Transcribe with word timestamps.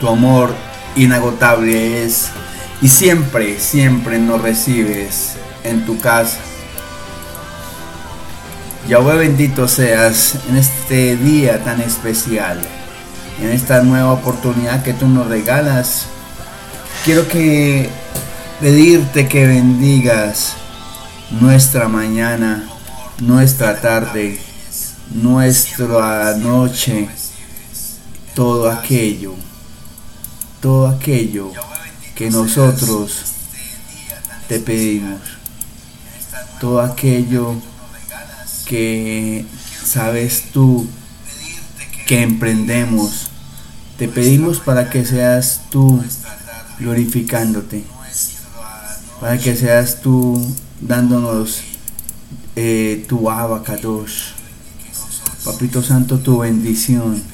Tu 0.00 0.08
amor 0.08 0.54
inagotable 0.96 2.04
es 2.04 2.28
y 2.82 2.88
siempre, 2.88 3.58
siempre 3.58 4.18
nos 4.18 4.42
recibes 4.42 5.34
en 5.62 5.86
tu 5.86 5.98
casa. 5.98 6.38
Yahweh 8.88 9.16
bendito 9.16 9.66
seas 9.66 10.36
en 10.48 10.56
este 10.56 11.16
día 11.16 11.64
tan 11.64 11.80
especial, 11.80 12.60
en 13.40 13.48
esta 13.48 13.82
nueva 13.82 14.12
oportunidad 14.12 14.82
que 14.82 14.92
tú 14.92 15.08
nos 15.08 15.26
regalas. 15.26 16.06
Quiero 17.04 17.26
que 17.26 17.88
pedirte 18.60 19.26
que 19.26 19.46
bendigas 19.46 20.52
nuestra 21.30 21.88
mañana, 21.88 22.68
nuestra 23.20 23.80
tarde, 23.80 24.38
nuestra 25.14 26.34
noche, 26.36 27.08
todo 28.34 28.70
aquello, 28.70 29.34
todo 30.64 30.88
aquello 30.88 31.52
que 32.14 32.30
nosotros 32.30 33.22
te 34.48 34.60
pedimos, 34.60 35.20
todo 36.58 36.80
aquello 36.80 37.54
que 38.64 39.44
sabes 39.84 40.44
tú 40.54 40.88
que 42.06 42.22
emprendemos, 42.22 43.26
te 43.98 44.08
pedimos 44.08 44.58
para 44.58 44.88
que 44.88 45.04
seas 45.04 45.60
tú 45.68 46.02
glorificándote, 46.78 47.84
para 49.20 49.36
que 49.36 49.54
seas 49.54 50.00
tú 50.00 50.50
dándonos 50.80 51.60
eh, 52.56 53.04
tu 53.06 53.30
abacados, 53.30 54.32
Papito 55.44 55.82
Santo, 55.82 56.20
tu 56.20 56.38
bendición. 56.38 57.33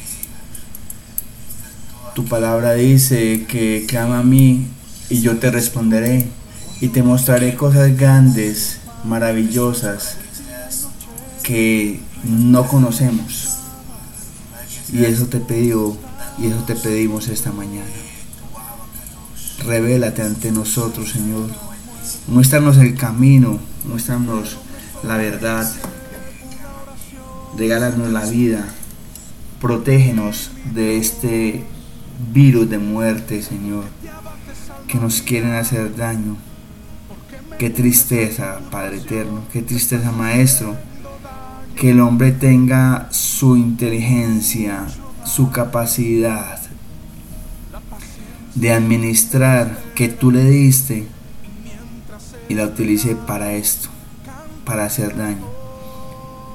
Tu 2.14 2.24
palabra 2.24 2.74
dice 2.74 3.46
que 3.46 3.84
clama 3.86 4.18
a 4.18 4.22
mí 4.22 4.66
y 5.08 5.20
yo 5.20 5.38
te 5.38 5.50
responderé 5.50 6.26
y 6.80 6.88
te 6.88 7.02
mostraré 7.02 7.54
cosas 7.54 7.96
grandes, 7.96 8.78
maravillosas 9.04 10.16
que 11.42 12.00
no 12.24 12.66
conocemos. 12.66 13.58
Y 14.92 15.04
eso 15.04 15.26
te 15.26 15.38
pido 15.38 15.96
y 16.38 16.46
eso 16.46 16.64
te 16.64 16.74
pedimos 16.74 17.28
esta 17.28 17.52
mañana. 17.52 17.86
Revélate 19.64 20.22
ante 20.22 20.50
nosotros, 20.50 21.10
Señor. 21.10 21.48
Muéstranos 22.26 22.76
el 22.78 22.96
camino, 22.96 23.58
muéstranos 23.84 24.56
la 25.04 25.16
verdad. 25.16 25.70
Regálanos 27.56 28.10
la 28.10 28.24
vida. 28.24 28.64
Protégenos 29.60 30.50
de 30.72 30.96
este 30.96 31.64
virus 32.32 32.68
de 32.68 32.78
muerte, 32.78 33.42
Señor, 33.42 33.84
que 34.86 34.98
nos 34.98 35.22
quieren 35.22 35.54
hacer 35.54 35.96
daño. 35.96 36.36
Qué 37.58 37.70
tristeza, 37.70 38.60
Padre 38.70 38.98
Eterno, 38.98 39.42
qué 39.52 39.62
tristeza, 39.62 40.12
Maestro, 40.12 40.76
que 41.76 41.90
el 41.90 42.00
hombre 42.00 42.32
tenga 42.32 43.08
su 43.10 43.56
inteligencia, 43.56 44.86
su 45.24 45.50
capacidad 45.50 46.60
de 48.54 48.72
administrar 48.72 49.78
que 49.94 50.08
tú 50.08 50.30
le 50.30 50.44
diste 50.44 51.06
y 52.48 52.54
la 52.54 52.64
utilice 52.64 53.14
para 53.14 53.52
esto, 53.52 53.88
para 54.64 54.84
hacer 54.84 55.16
daño, 55.16 55.46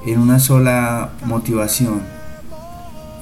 en 0.06 0.20
una 0.20 0.38
sola 0.38 1.10
motivación, 1.24 2.02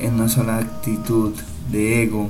en 0.00 0.14
una 0.14 0.28
sola 0.28 0.58
actitud 0.58 1.34
de 1.70 2.02
ego 2.02 2.28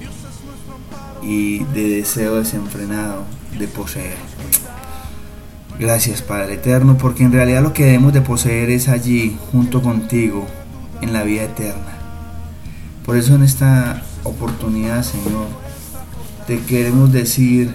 y 1.22 1.64
de 1.64 1.88
deseo 1.88 2.36
desenfrenado 2.36 3.24
de 3.58 3.68
poseer. 3.68 4.16
Gracias 5.78 6.22
Padre 6.22 6.54
Eterno, 6.54 6.96
porque 6.98 7.24
en 7.24 7.32
realidad 7.32 7.62
lo 7.62 7.72
que 7.72 7.84
debemos 7.84 8.12
de 8.12 8.20
poseer 8.20 8.70
es 8.70 8.88
allí, 8.88 9.36
junto 9.50 9.82
contigo, 9.82 10.46
en 11.00 11.12
la 11.12 11.22
vida 11.22 11.44
eterna. 11.44 11.98
Por 13.04 13.16
eso 13.16 13.34
en 13.34 13.42
esta 13.42 14.02
oportunidad, 14.22 15.02
Señor, 15.02 15.46
te 16.46 16.60
queremos 16.60 17.12
decir 17.12 17.74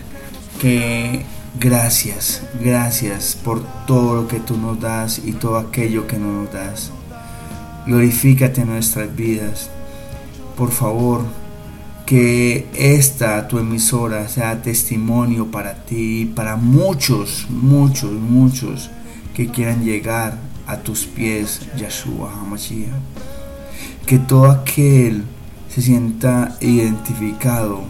que 0.60 1.26
gracias, 1.60 2.44
gracias 2.60 3.38
por 3.44 3.64
todo 3.86 4.16
lo 4.16 4.28
que 4.28 4.40
tú 4.40 4.58
nos 4.58 4.80
das 4.80 5.20
y 5.20 5.34
todo 5.34 5.58
aquello 5.58 6.08
que 6.08 6.18
no 6.18 6.44
nos 6.44 6.54
das. 6.54 6.92
Glorifícate 7.86 8.62
en 8.62 8.70
nuestras 8.70 9.16
vidas. 9.16 9.70
Por 10.56 10.72
favor, 10.72 11.24
que 12.10 12.68
esta 12.74 13.48
tu 13.48 13.60
emisora 13.60 14.28
sea 14.28 14.64
testimonio 14.64 15.52
para 15.52 15.86
ti 15.86 16.26
para 16.26 16.56
muchos, 16.56 17.46
muchos, 17.52 18.14
muchos 18.14 18.90
que 19.36 19.50
quieran 19.50 19.84
llegar 19.84 20.40
a 20.66 20.78
tus 20.78 21.06
pies, 21.06 21.62
Yahshua 21.78 22.34
HaMashiach. 22.34 22.90
Que 24.08 24.18
todo 24.18 24.50
aquel 24.50 25.24
se 25.70 25.84
sienta 25.84 26.58
identificado, 26.62 27.84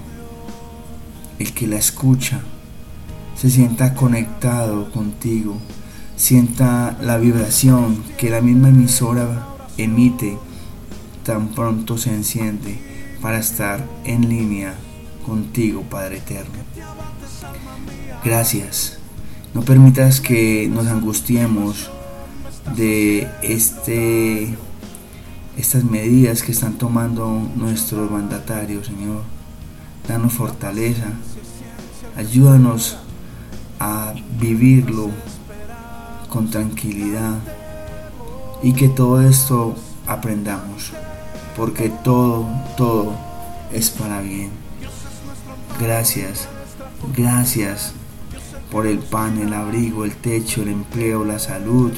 el 1.40 1.54
que 1.54 1.66
la 1.66 1.78
escucha, 1.78 2.42
se 3.38 3.50
sienta 3.50 3.96
conectado 3.96 4.92
contigo, 4.92 5.56
sienta 6.18 6.98
la 7.02 7.18
vibración 7.18 8.04
que 8.18 8.30
la 8.30 8.42
misma 8.42 8.68
emisora 8.68 9.48
emite 9.78 10.38
tan 11.24 11.48
pronto 11.56 11.98
se 11.98 12.14
enciende 12.14 12.89
para 13.22 13.40
estar 13.40 13.86
en 14.06 14.30
línea 14.30 14.76
contigo, 15.26 15.84
Padre 15.84 16.18
Eterno. 16.18 16.54
Gracias. 18.24 18.98
No 19.54 19.62
permitas 19.62 20.22
que 20.22 20.70
nos 20.70 20.88
angustiemos 20.88 21.90
de 22.76 23.28
este, 23.42 24.56
estas 25.58 25.84
medidas 25.84 26.44
que 26.44 26.52
están 26.52 26.78
tomando 26.78 27.28
nuestros 27.56 28.12
mandatarios, 28.12 28.88
Señor. 28.88 29.24
Danos 30.08 30.34
fortaleza. 30.34 31.08
Ayúdanos 32.16 32.98
a 33.80 34.14
vivirlo 34.40 35.10
con 36.30 36.50
tranquilidad 36.50 37.40
y 38.62 38.74
que 38.74 38.90
todo 38.90 39.22
esto 39.22 39.76
aprendamos 40.06 40.92
porque 41.60 41.90
todo, 41.90 42.48
todo 42.78 43.14
es 43.74 43.90
para 43.90 44.22
bien. 44.22 44.50
Gracias, 45.78 46.48
gracias 47.14 47.92
por 48.72 48.88
el 48.88 49.00
pan, 49.00 49.38
el 49.40 49.54
abrigo, 49.54 50.06
el 50.06 50.16
techo, 50.16 50.62
el 50.62 50.70
empleo, 50.70 51.26
la 51.26 51.38
salud, 51.38 51.92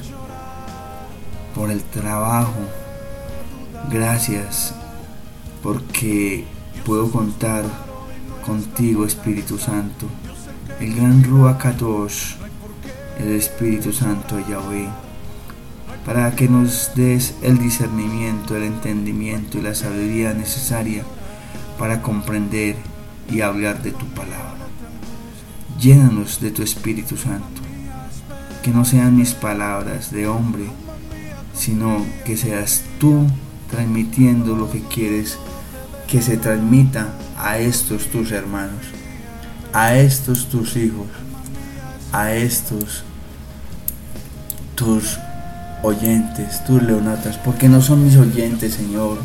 por 1.53 1.69
el 1.69 1.83
trabajo. 1.83 2.57
Gracias 3.91 4.73
porque 5.61 6.43
puedo 6.83 7.11
contar 7.11 7.63
contigo, 8.43 9.05
Espíritu 9.05 9.59
Santo, 9.59 10.07
el 10.79 10.95
gran 10.95 11.23
Ruach 11.23 11.63
el 13.19 13.33
Espíritu 13.33 13.93
Santo 13.93 14.39
Yahweh 14.39 15.10
para 16.05 16.35
que 16.35 16.47
nos 16.47 16.91
des 16.95 17.35
el 17.41 17.57
discernimiento, 17.57 18.55
el 18.55 18.63
entendimiento 18.63 19.57
y 19.57 19.61
la 19.61 19.75
sabiduría 19.75 20.33
necesaria 20.33 21.03
para 21.77 22.01
comprender 22.01 22.75
y 23.29 23.41
hablar 23.41 23.81
de 23.83 23.91
tu 23.91 24.05
palabra. 24.07 24.67
Llénanos 25.79 26.41
de 26.41 26.51
tu 26.51 26.63
Espíritu 26.63 27.17
Santo, 27.17 27.61
que 28.63 28.71
no 28.71 28.85
sean 28.85 29.15
mis 29.15 29.33
palabras 29.33 30.11
de 30.11 30.27
hombre, 30.27 30.65
sino 31.53 32.05
que 32.25 32.37
seas 32.37 32.83
tú 32.99 33.27
transmitiendo 33.69 34.55
lo 34.55 34.69
que 34.69 34.81
quieres 34.81 35.37
que 36.07 36.21
se 36.21 36.35
transmita 36.37 37.13
a 37.37 37.57
estos 37.57 38.07
tus 38.07 38.31
hermanos, 38.31 38.85
a 39.71 39.95
estos 39.95 40.49
tus 40.49 40.75
hijos, 40.75 41.07
a 42.11 42.33
estos 42.33 43.03
tus 44.75 45.17
oyentes, 45.83 46.63
tus 46.65 46.81
leonatas, 46.81 47.37
porque 47.37 47.67
no 47.67 47.81
son 47.81 48.03
mis 48.03 48.17
oyentes, 48.17 48.73
Señor, 48.73 49.17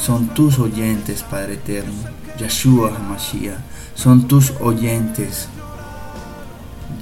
son 0.00 0.28
tus 0.28 0.58
oyentes, 0.58 1.22
Padre 1.22 1.54
Eterno, 1.54 1.92
Yeshua 2.38 2.94
Hamashiach, 2.96 3.58
son 3.94 4.28
tus 4.28 4.52
oyentes. 4.60 5.48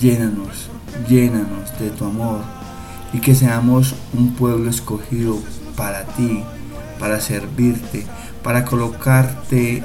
Llénanos, 0.00 0.68
llénanos 1.08 1.78
de 1.78 1.90
tu 1.90 2.04
amor 2.04 2.40
y 3.12 3.20
que 3.20 3.34
seamos 3.34 3.94
un 4.14 4.34
pueblo 4.34 4.70
escogido 4.70 5.38
para 5.76 6.04
ti, 6.04 6.42
para 6.98 7.20
servirte, 7.20 8.06
para 8.42 8.64
colocarte 8.64 9.82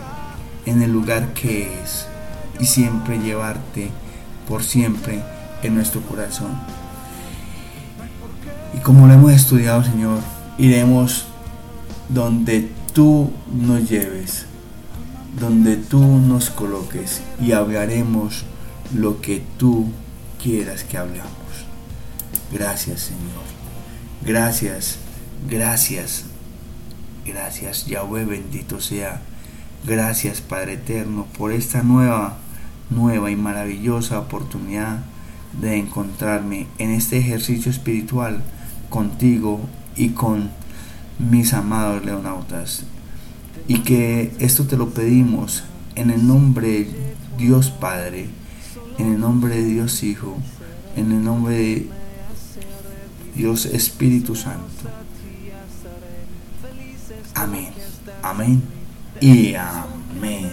en 0.65 0.81
el 0.81 0.91
lugar 0.91 1.33
que 1.33 1.81
es 1.81 2.07
y 2.59 2.65
siempre 2.65 3.19
llevarte 3.19 3.89
por 4.47 4.63
siempre 4.63 5.21
en 5.63 5.75
nuestro 5.75 6.01
corazón. 6.01 6.51
Y 8.75 8.79
como 8.79 9.07
lo 9.07 9.13
hemos 9.13 9.31
estudiado, 9.31 9.83
Señor, 9.83 10.19
iremos 10.57 11.25
donde 12.09 12.69
tú 12.93 13.31
nos 13.51 13.89
lleves, 13.89 14.45
donde 15.39 15.77
tú 15.77 16.01
nos 16.01 16.49
coloques 16.49 17.21
y 17.39 17.51
hablaremos 17.51 18.45
lo 18.95 19.21
que 19.21 19.43
tú 19.57 19.91
quieras 20.41 20.83
que 20.83 20.97
hablamos. 20.97 21.31
Gracias 22.51 23.01
Señor. 23.01 23.45
Gracias, 24.25 24.97
gracias, 25.49 26.25
gracias 27.25 27.85
Yahweh 27.85 28.25
bendito 28.25 28.79
sea. 28.81 29.21
Gracias 29.85 30.41
Padre 30.41 30.73
Eterno 30.73 31.27
por 31.37 31.51
esta 31.51 31.83
nueva, 31.83 32.37
nueva 32.89 33.29
y 33.29 33.35
maravillosa 33.35 34.19
oportunidad 34.19 34.99
de 35.61 35.77
encontrarme 35.77 36.67
en 36.77 36.91
este 36.91 37.17
ejercicio 37.17 37.69
espiritual 37.69 38.43
contigo 38.89 39.59
y 39.95 40.09
con 40.09 40.49
mis 41.19 41.53
amados 41.53 42.05
leonautas. 42.05 42.83
Y 43.67 43.79
que 43.79 44.33
esto 44.39 44.65
te 44.65 44.77
lo 44.77 44.89
pedimos 44.89 45.63
en 45.95 46.09
el 46.11 46.25
nombre 46.25 46.67
de 46.67 47.15
Dios 47.37 47.69
Padre, 47.71 48.27
en 48.97 49.13
el 49.13 49.19
nombre 49.19 49.55
de 49.55 49.65
Dios 49.65 50.03
Hijo, 50.03 50.37
en 50.95 51.11
el 51.11 51.23
nombre 51.23 51.55
de 51.55 51.89
Dios 53.35 53.65
Espíritu 53.65 54.35
Santo. 54.35 54.63
Amén, 57.35 57.69
amén 58.23 58.63
y 59.19 59.53
amén. 59.55 60.49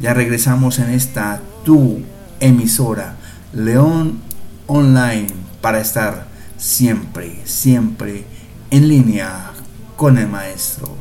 Ya 0.00 0.14
regresamos 0.14 0.78
en 0.78 0.90
esta 0.90 1.40
tu 1.64 2.00
emisora 2.40 3.16
León 3.52 4.20
Online 4.66 5.28
para 5.60 5.80
estar 5.80 6.31
siempre, 6.62 7.40
siempre 7.44 8.24
en 8.70 8.88
línea 8.88 9.50
con 9.96 10.16
el 10.16 10.28
maestro. 10.28 10.94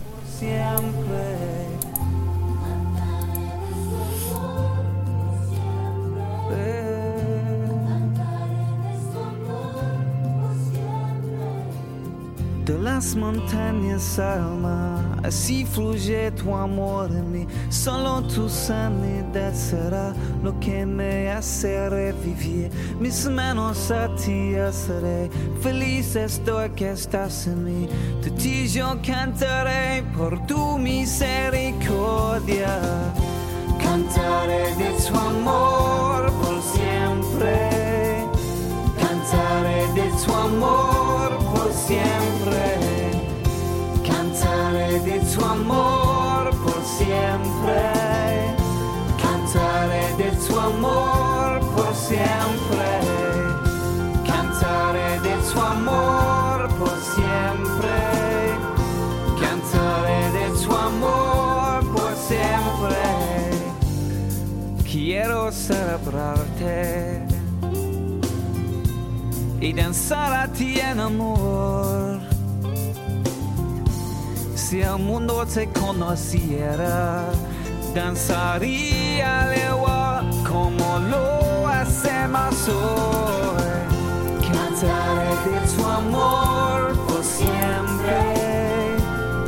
De 12.65 12.77
las 12.77 13.15
montañas 13.15 14.19
alma, 14.19 15.17
así 15.23 15.65
fluye 15.65 16.29
tu 16.31 16.53
amor 16.55 17.09
en 17.09 17.31
mí. 17.31 17.47
Solo 17.69 18.21
tu 18.21 18.47
sanidad 18.47 19.51
será 19.53 20.13
lo 20.43 20.59
que 20.59 20.85
me 20.85 21.31
hace 21.31 21.89
revivir. 21.89 22.69
Mis 22.99 23.25
manos 23.25 23.89
a 23.89 24.15
ti 24.15 24.53
alzaré, 24.55 25.31
feliz 25.61 26.15
estoy 26.15 26.69
que 26.71 26.91
estás 26.91 27.47
en 27.47 27.63
mí. 27.63 27.87
De 28.23 28.29
ti 28.29 28.67
yo 28.67 28.95
cantaré 29.03 30.03
por 30.15 30.45
tu 30.45 30.77
misericordia. 30.77 32.79
Cantaré 33.81 34.75
de 34.75 34.91
tu 35.07 35.17
amor 35.17 36.31
por 36.33 36.61
siempre. 36.61 37.70
Cantaré 39.31 39.87
de 39.93 40.11
tu 40.25 40.33
amor 40.33 41.37
por 41.53 41.71
siempre. 41.71 43.11
Cantaré 44.05 44.99
de 44.99 45.19
tu 45.21 45.45
amor 45.45 46.49
por 46.63 46.81
siempre. 46.83 47.79
Cantaré 49.21 50.15
de 50.17 50.31
tu 50.45 50.59
amor 50.59 51.61
por 51.75 51.95
siempre. 51.95 52.89
Cantaré 54.27 55.19
de 55.21 55.35
tu 55.49 55.59
amor 55.61 56.67
por 56.77 56.97
siempre. 57.15 57.95
Cantaré 59.39 60.21
de 60.37 60.45
tu 60.61 60.75
amor 60.75 61.85
por 61.93 62.13
siempre. 62.17 63.03
Quiero 64.83 65.51
celebrarte 65.53 67.10
y 69.61 69.73
danzar 69.73 70.33
a 70.33 70.47
ti 70.47 70.79
en 70.79 70.99
amor. 70.99 72.19
Si 74.55 74.81
el 74.81 74.97
mundo 74.97 75.45
te 75.45 75.67
conociera, 75.69 77.29
danzaría 77.93 79.41
al 79.41 79.57
igual 79.57 80.43
como 80.49 80.99
lo 80.99 81.67
hacemos 81.67 82.67
hoy. 82.69 83.61
Cantaré 84.51 85.29
de 85.45 85.67
tu 85.75 85.85
amor 85.85 86.97
por 87.07 87.23
siempre. 87.23 88.97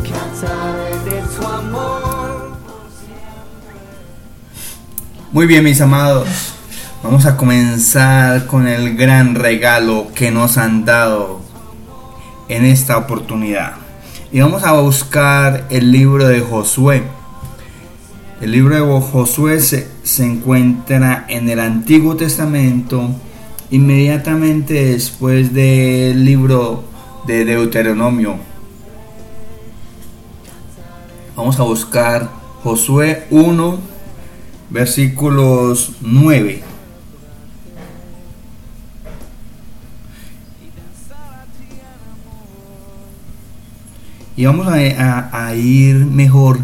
Cantaré 0.03 0.99
de 1.09 1.21
tu 1.35 1.47
amor. 1.47 2.57
Muy 5.31 5.47
bien, 5.47 5.63
mis 5.63 5.81
amados. 5.81 6.52
Vamos 7.03 7.25
a 7.25 7.35
comenzar 7.35 8.47
con 8.47 8.65
el 8.65 8.95
gran 8.95 9.35
regalo 9.35 10.07
que 10.15 10.31
nos 10.31 10.57
han 10.57 10.85
dado 10.85 11.41
en 12.47 12.63
esta 12.63 12.95
oportunidad. 12.95 13.73
Y 14.31 14.39
vamos 14.39 14.63
a 14.63 14.71
buscar 14.79 15.67
el 15.69 15.91
libro 15.91 16.29
de 16.29 16.39
Josué. 16.39 17.03
El 18.39 18.53
libro 18.53 18.75
de 18.75 19.01
Josué 19.01 19.59
se, 19.59 19.89
encuentra 20.23 21.25
en 21.27 21.49
el 21.49 21.59
Antiguo 21.59 22.15
Testamento 22.15 23.09
inmediatamente 23.69 24.85
después 24.93 25.53
del 25.53 26.23
libro 26.23 26.85
de 27.27 27.43
Deuteronomio. 27.43 28.37
Vamos 31.35 31.59
a 31.59 31.63
buscar 31.63 32.29
Josué 32.63 33.27
1, 33.29 33.77
versículos 34.69 35.91
9. 35.99 36.72
Y 44.35 44.45
vamos 44.45 44.67
a, 44.67 44.73
a- 44.73 45.47
a 45.47 45.55
ir 45.55 45.95
mejor, 46.05 46.59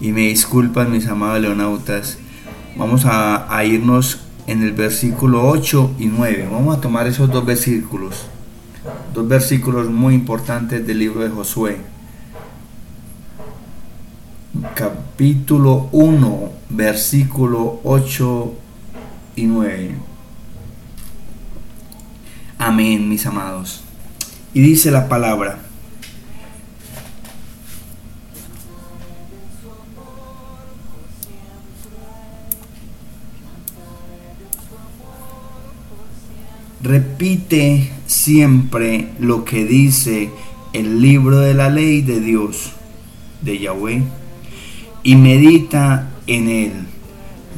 y 0.00 0.12
me 0.12 0.22
disculpan 0.22 0.90
mis 0.92 1.06
amados 1.08 1.40
leonautas, 1.40 2.18
vamos 2.76 3.04
a, 3.04 3.54
a 3.56 3.64
irnos 3.64 4.20
en 4.46 4.62
el 4.62 4.72
versículo 4.72 5.46
8 5.48 5.92
y 5.98 6.06
9. 6.06 6.48
Vamos 6.50 6.76
a 6.76 6.80
tomar 6.80 7.06
esos 7.06 7.30
dos 7.30 7.44
versículos, 7.44 8.26
dos 9.14 9.28
versículos 9.28 9.88
muy 9.90 10.14
importantes 10.14 10.86
del 10.86 10.98
libro 10.98 11.20
de 11.20 11.30
Josué. 11.30 11.78
Capítulo 14.74 15.88
1, 15.92 16.50
versículo 16.70 17.80
8 17.84 18.52
y 19.36 19.44
9. 19.44 19.94
Amén, 22.58 23.08
mis 23.08 23.24
amados. 23.26 23.82
Y 24.54 24.60
dice 24.60 24.90
la 24.90 25.08
palabra. 25.08 25.60
Repite 36.80 37.90
siempre 38.06 39.08
lo 39.18 39.44
que 39.44 39.64
dice 39.64 40.30
el 40.72 41.00
libro 41.00 41.40
de 41.40 41.54
la 41.54 41.70
ley 41.70 42.02
de 42.02 42.20
Dios, 42.20 42.70
de 43.42 43.58
Yahweh, 43.58 44.02
y 45.02 45.16
medita 45.16 46.10
en 46.28 46.48
él 46.48 46.72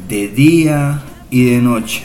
de 0.07 0.27
día 0.27 1.03
y 1.29 1.45
de 1.45 1.61
noche, 1.61 2.03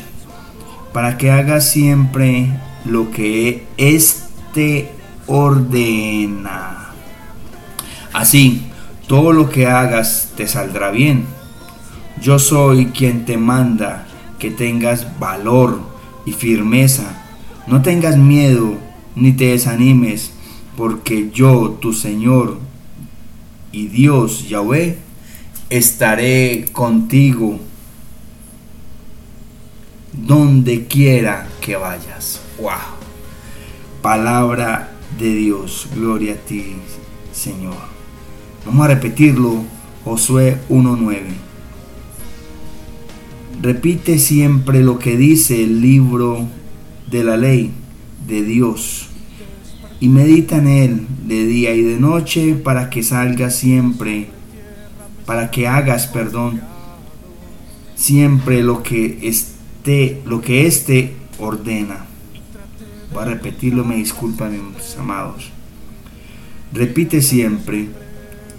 para 0.92 1.16
que 1.16 1.30
hagas 1.30 1.70
siempre 1.70 2.48
lo 2.84 3.10
que 3.10 3.66
éste 3.78 4.90
ordena. 5.26 6.92
Así, 8.12 8.66
todo 9.06 9.32
lo 9.32 9.48
que 9.48 9.66
hagas 9.66 10.32
te 10.36 10.46
saldrá 10.46 10.90
bien. 10.90 11.24
Yo 12.20 12.38
soy 12.38 12.86
quien 12.86 13.24
te 13.24 13.38
manda 13.38 14.06
que 14.38 14.50
tengas 14.50 15.18
valor 15.18 15.95
y 16.26 16.32
firmeza. 16.32 17.24
No 17.66 17.80
tengas 17.80 18.18
miedo 18.18 18.76
ni 19.14 19.32
te 19.32 19.46
desanimes, 19.46 20.32
porque 20.76 21.30
yo, 21.32 21.78
tu 21.80 21.94
Señor 21.94 22.58
y 23.72 23.86
Dios 23.86 24.48
Yahweh, 24.48 24.98
estaré 25.70 26.66
contigo 26.72 27.58
donde 30.12 30.86
quiera 30.86 31.48
que 31.60 31.76
vayas. 31.76 32.42
Wow. 32.60 32.96
Palabra 34.02 34.92
de 35.18 35.34
Dios. 35.34 35.88
Gloria 35.94 36.34
a 36.34 36.36
ti, 36.36 36.76
Señor. 37.32 37.76
Vamos 38.64 38.84
a 38.84 38.88
repetirlo. 38.88 39.64
Josué 40.04 40.58
1.9. 40.68 41.45
Repite 43.62 44.18
siempre 44.18 44.82
lo 44.82 44.98
que 44.98 45.16
dice 45.16 45.64
el 45.64 45.80
libro 45.80 46.46
de 47.10 47.24
la 47.24 47.36
ley 47.36 47.72
de 48.26 48.42
Dios 48.42 49.08
y 49.98 50.08
medita 50.08 50.58
en 50.58 50.66
él 50.66 51.06
de 51.26 51.46
día 51.46 51.74
y 51.74 51.82
de 51.82 51.98
noche 51.98 52.54
para 52.54 52.90
que 52.90 53.02
salga 53.02 53.50
siempre 53.50 54.28
para 55.24 55.50
que 55.50 55.66
hagas, 55.66 56.06
perdón, 56.06 56.60
siempre 57.96 58.62
lo 58.62 58.82
que 58.82 59.18
esté, 59.22 60.22
lo 60.24 60.40
que 60.40 60.66
éste 60.66 61.14
ordena. 61.38 62.06
Voy 63.12 63.22
a 63.22 63.26
repetirlo, 63.26 63.84
me 63.84 63.96
disculpan 63.96 64.52
mis 64.72 64.96
amados. 64.96 65.50
Repite 66.72 67.22
siempre 67.22 67.88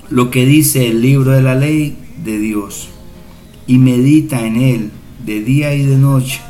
lo 0.10 0.30
que 0.30 0.46
dice 0.46 0.90
el 0.90 1.02
libro 1.02 1.32
de 1.32 1.42
la 1.42 1.56
ley 1.56 1.98
de 2.24 2.38
Dios 2.38 2.90
y 3.68 3.78
medita 3.78 4.46
en 4.46 4.56
él 4.56 4.92
de 5.26 5.42
día 5.42 5.76
y 5.76 5.86
de 5.86 5.98
noche 5.98 6.42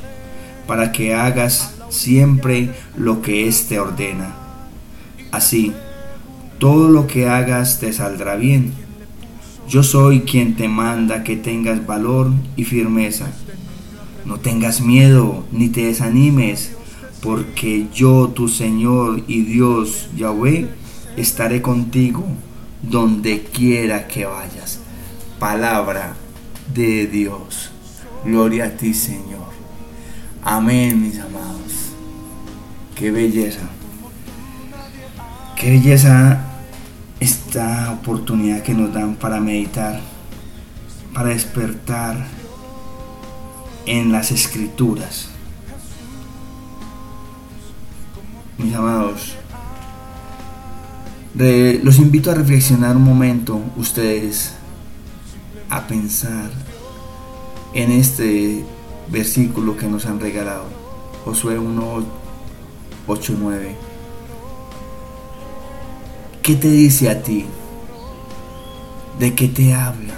para 0.67 0.91
que 0.91 1.13
hagas 1.13 1.73
siempre 1.89 2.69
lo 2.95 3.21
que 3.21 3.47
éste 3.47 3.79
ordena. 3.79 4.35
Así, 5.31 5.73
todo 6.59 6.89
lo 6.89 7.07
que 7.07 7.27
hagas 7.27 7.79
te 7.79 7.91
saldrá 7.91 8.35
bien. 8.35 8.73
Yo 9.67 9.83
soy 9.83 10.21
quien 10.21 10.55
te 10.55 10.67
manda 10.67 11.23
que 11.23 11.35
tengas 11.35 11.85
valor 11.85 12.31
y 12.55 12.63
firmeza. 12.63 13.27
No 14.25 14.39
tengas 14.39 14.81
miedo 14.81 15.45
ni 15.51 15.69
te 15.69 15.85
desanimes, 15.85 16.71
porque 17.21 17.87
yo, 17.93 18.29
tu 18.29 18.47
Señor 18.47 19.23
y 19.27 19.41
Dios, 19.41 20.09
Yahweh, 20.15 20.67
estaré 21.17 21.61
contigo 21.61 22.23
donde 22.81 23.41
quiera 23.41 24.07
que 24.07 24.25
vayas. 24.25 24.79
Palabra 25.39 26.15
de 26.73 27.07
Dios. 27.07 27.71
Gloria 28.23 28.65
a 28.65 28.69
ti, 28.69 28.93
Señor. 28.93 29.47
Amén, 30.43 31.01
mis 31.01 31.19
amados. 31.19 31.91
Qué 32.95 33.11
belleza. 33.11 33.67
Qué 35.55 35.71
belleza 35.71 36.45
esta 37.19 37.91
oportunidad 37.91 38.61
que 38.61 38.73
nos 38.73 38.93
dan 38.93 39.15
para 39.15 39.39
meditar, 39.39 39.99
para 41.13 41.29
despertar 41.29 42.27
en 43.85 44.11
las 44.11 44.31
escrituras. 44.31 45.29
Mis 48.57 48.73
amados, 48.75 49.35
los 51.33 51.97
invito 51.99 52.31
a 52.31 52.35
reflexionar 52.35 52.95
un 52.95 53.03
momento 53.03 53.61
ustedes, 53.77 54.53
a 55.69 55.87
pensar 55.87 56.49
en 57.73 57.91
este 57.91 58.63
versículo 59.09 59.77
que 59.77 59.87
nos 59.87 60.05
han 60.05 60.19
regalado, 60.19 60.65
Josué 61.25 61.59
1, 61.59 62.03
8, 63.07 63.35
9. 63.39 63.75
¿Qué 66.41 66.55
te 66.55 66.69
dice 66.69 67.09
a 67.09 67.21
ti? 67.21 67.45
¿De 69.19 69.33
qué 69.33 69.47
te 69.47 69.73
habla? 69.73 70.13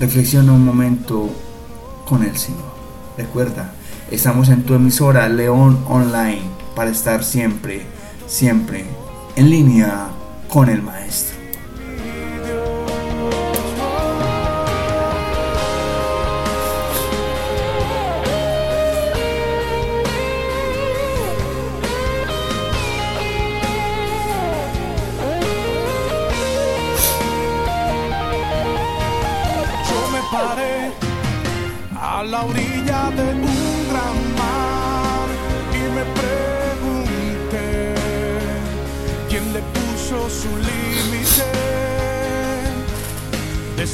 Reflexiona 0.00 0.52
un 0.52 0.64
momento 0.64 1.30
con 2.06 2.24
el 2.24 2.36
Señor. 2.36 2.74
Recuerda, 3.16 3.72
estamos 4.10 4.48
en 4.48 4.64
tu 4.64 4.74
emisora 4.74 5.28
León 5.28 5.84
Online 5.88 6.42
para 6.74 6.90
estar 6.90 7.22
siempre, 7.22 7.82
siempre 8.26 8.84
en 9.36 9.50
línea 9.50 10.08
con 10.48 10.68
el 10.68 10.82
Maestro. 10.82 11.33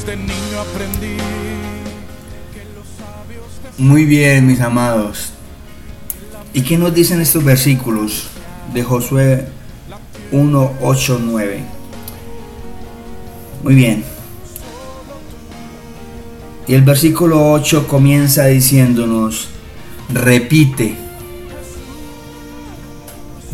Desde 0.03 0.17
niño 0.17 0.59
aprendí 0.59 1.15
que 2.51 2.65
los 2.73 2.87
sabios 2.97 3.77
Muy 3.77 4.05
bien, 4.05 4.47
mis 4.47 4.59
amados. 4.59 5.33
¿Y 6.53 6.61
qué 6.61 6.75
nos 6.75 6.91
dicen 6.95 7.21
estos 7.21 7.43
versículos 7.43 8.29
de 8.73 8.81
Josué 8.81 9.47
1, 10.31 10.73
8, 10.81 11.21
9? 11.23 11.63
Muy 13.61 13.75
bien. 13.75 14.03
Y 16.67 16.73
el 16.73 16.81
versículo 16.81 17.51
8 17.51 17.87
comienza 17.87 18.47
diciéndonos, 18.47 19.49
repite. 20.11 20.95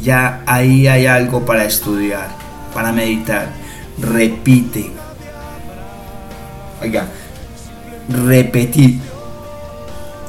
Ya 0.02 0.44
ahí 0.46 0.88
hay 0.88 1.08
algo 1.08 1.46
para 1.46 1.66
estudiar, 1.66 2.30
para 2.74 2.94
meditar. 2.94 3.52
Repite. 4.00 4.97
Repetir. 8.10 9.00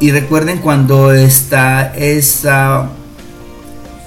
Y 0.01 0.11
recuerden 0.13 0.59
cuando 0.59 1.13
está 1.13 1.95
esa 1.97 2.89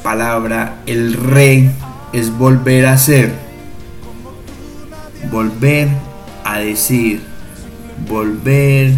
palabra, 0.04 0.82
el 0.86 1.14
re 1.14 1.70
es 2.14 2.36
volver 2.38 2.86
a 2.86 2.98
ser. 2.98 3.34
Volver 5.30 5.90
a 6.44 6.60
decir 6.60 7.32
volver 8.08 8.94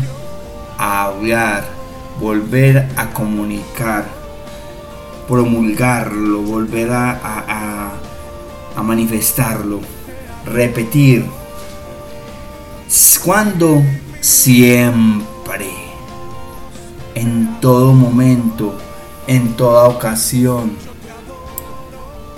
a 0.77 1.05
hablar, 1.05 1.65
volver 2.19 2.87
a 2.95 3.09
comunicar, 3.09 4.05
promulgarlo, 5.27 6.41
volver 6.41 6.91
a, 6.91 7.91
manifestarlo, 8.83 9.79
repetir. 10.45 11.25
Cuando 13.23 13.81
siempre, 14.19 15.69
en 17.15 17.59
todo 17.61 17.93
momento, 17.93 18.77
en 19.27 19.55
toda 19.55 19.87
ocasión, 19.87 20.73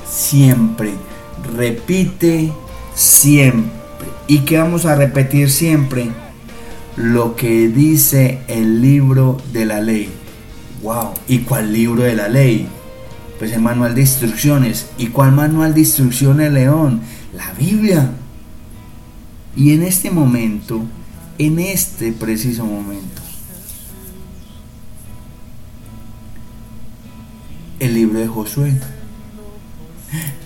siempre, 0.08 0.94
repite 1.56 2.54
siempre. 2.94 4.08
¿Y 4.28 4.40
que 4.40 4.58
vamos 4.58 4.86
a 4.86 4.96
repetir 4.96 5.50
siempre? 5.50 6.12
lo 6.96 7.36
que 7.36 7.68
dice 7.68 8.40
el 8.48 8.82
libro 8.82 9.38
de 9.52 9.66
la 9.66 9.82
ley. 9.82 10.10
Wow, 10.82 11.14
¿y 11.28 11.40
cuál 11.40 11.74
libro 11.74 12.04
de 12.04 12.16
la 12.16 12.30
ley? 12.30 12.68
Pues 13.38 13.52
el 13.52 13.62
manual 13.62 13.96
de 13.96 14.02
instrucciones. 14.02 14.88
¿Y 14.98 15.08
cuál 15.08 15.34
manual 15.34 15.74
de 15.74 15.82
instrucciones, 15.82 16.52
León? 16.52 17.02
La 17.34 17.52
Biblia. 17.54 18.12
Y 19.56 19.74
en 19.74 19.84
este 19.84 20.12
momento, 20.12 20.82
en 21.38 21.60
este 21.60 22.12
preciso 22.12 22.66
momento, 22.66 23.22
el 27.80 27.94
libro 27.94 28.20
de 28.20 28.28
Josué. 28.28 28.74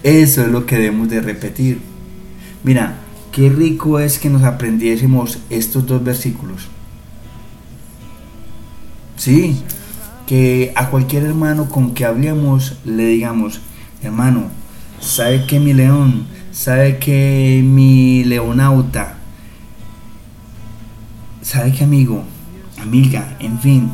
Eso 0.04 0.42
es 0.42 0.48
lo 0.48 0.66
que 0.66 0.78
debemos 0.78 1.10
de 1.10 1.22
repetir. 1.22 1.80
Mira, 2.64 3.00
Qué 3.32 3.50
rico 3.50 4.00
es 4.00 4.18
que 4.18 4.30
nos 4.30 4.44
aprendiésemos 4.44 5.38
estos 5.50 5.86
dos 5.86 6.04
versículos. 6.04 6.68
Sí, 9.18 9.62
que 10.26 10.74
a 10.76 10.90
cualquier 10.90 11.24
hermano 11.24 11.70
con 11.70 11.94
que 11.94 12.06
hablemos 12.06 12.78
le 12.86 13.06
digamos, 13.06 13.62
hermano, 14.02 14.50
¿sabe 15.00 15.46
que 15.46 15.60
mi 15.60 15.74
león? 15.74 16.26
¿Sabe 16.52 16.98
que 16.98 17.62
mi 17.64 18.24
leonauta? 18.24 19.18
¿Sabe 21.44 21.72
que 21.72 21.84
amigo? 21.84 22.24
Amiga, 22.82 23.38
en 23.40 23.60
fin, 23.60 23.90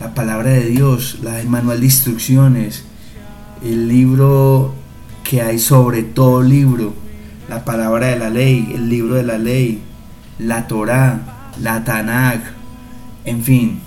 la 0.00 0.12
palabra 0.12 0.50
de 0.50 0.66
Dios, 0.66 1.20
la, 1.22 1.40
manual 1.44 1.78
de 1.80 1.86
instrucciones, 1.86 2.84
el 3.62 3.88
libro 3.88 4.74
que 5.22 5.40
hay 5.40 5.60
sobre 5.60 6.02
todo 6.02 6.42
libro, 6.42 6.94
la 7.48 7.64
palabra 7.64 8.08
de 8.08 8.18
la 8.18 8.30
ley, 8.30 8.72
el 8.74 8.88
libro 8.88 9.14
de 9.14 9.22
la 9.22 9.38
ley, 9.38 9.82
la 10.40 10.66
Torá, 10.66 11.52
la 11.60 11.84
Tanakh, 11.84 12.42
en 13.24 13.42
fin. 13.42 13.80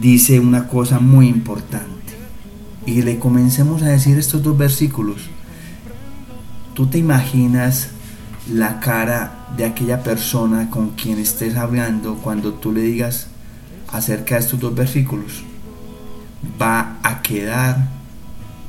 Dice 0.00 0.38
una 0.38 0.68
cosa 0.68 1.00
muy 1.00 1.26
importante. 1.26 1.97
Y 2.88 3.02
le 3.02 3.18
comencemos 3.18 3.82
a 3.82 3.88
decir 3.88 4.16
estos 4.16 4.42
dos 4.42 4.56
versículos. 4.56 5.28
¿Tú 6.72 6.86
te 6.86 6.96
imaginas 6.96 7.90
la 8.50 8.80
cara 8.80 9.46
de 9.58 9.66
aquella 9.66 10.02
persona 10.02 10.70
con 10.70 10.92
quien 10.92 11.18
estés 11.18 11.56
hablando 11.56 12.14
cuando 12.14 12.54
tú 12.54 12.72
le 12.72 12.80
digas 12.80 13.26
acerca 13.92 14.36
de 14.36 14.40
estos 14.40 14.58
dos 14.58 14.74
versículos? 14.74 15.42
Va 16.58 16.96
a 17.02 17.20
quedar 17.20 17.90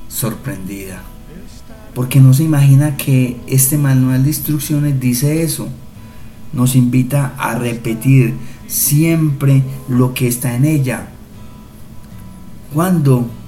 sorprendida. 0.10 1.02
Porque 1.96 2.20
no 2.20 2.34
se 2.34 2.44
imagina 2.44 2.98
que 2.98 3.40
este 3.48 3.78
manual 3.78 4.24
de 4.24 4.32
instrucciones 4.32 5.00
dice 5.00 5.44
eso. 5.44 5.70
Nos 6.52 6.76
invita 6.76 7.36
a 7.38 7.56
repetir 7.56 8.36
siempre 8.68 9.64
lo 9.88 10.14
que 10.14 10.28
está 10.28 10.58
en 10.58 10.66
ella. 10.66 11.08
¿Cuándo? 12.74 13.39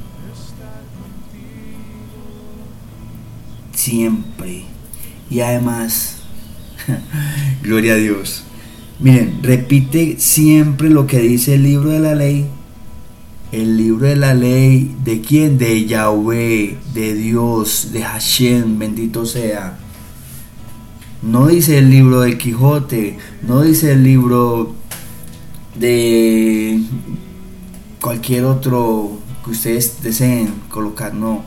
Siempre. 3.82 4.64
Y 5.30 5.40
además, 5.40 6.18
gloria 7.64 7.94
a 7.94 7.98
Dios. 7.98 8.44
Miren, 9.00 9.40
repite 9.42 10.18
siempre 10.20 10.90
lo 10.90 11.08
que 11.08 11.20
dice 11.20 11.56
el 11.56 11.64
libro 11.64 11.90
de 11.90 12.00
la 12.00 12.14
ley 12.14 12.48
el 13.52 13.76
libro 13.76 14.08
de 14.08 14.16
la 14.16 14.34
ley, 14.34 14.96
¿de 15.04 15.20
quién? 15.22 15.58
De 15.58 15.86
Yahweh, 15.86 16.78
de 16.94 17.14
Dios, 17.16 17.90
de 17.92 18.02
Hashem, 18.02 18.80
bendito 18.80 19.26
sea. 19.26 19.78
No 21.22 21.48
dice 21.48 21.78
el 21.78 21.90
libro 21.90 22.22
del 22.22 22.38
Quijote, 22.38 23.18
no 23.42 23.62
dice 23.62 23.92
el 23.92 24.04
libro 24.04 24.74
de 25.76 26.82
cualquier 28.00 28.46
otro 28.46 29.20
que 29.44 29.52
ustedes 29.52 30.02
deseen 30.02 30.54
colocar, 30.70 31.14
no. 31.14 31.44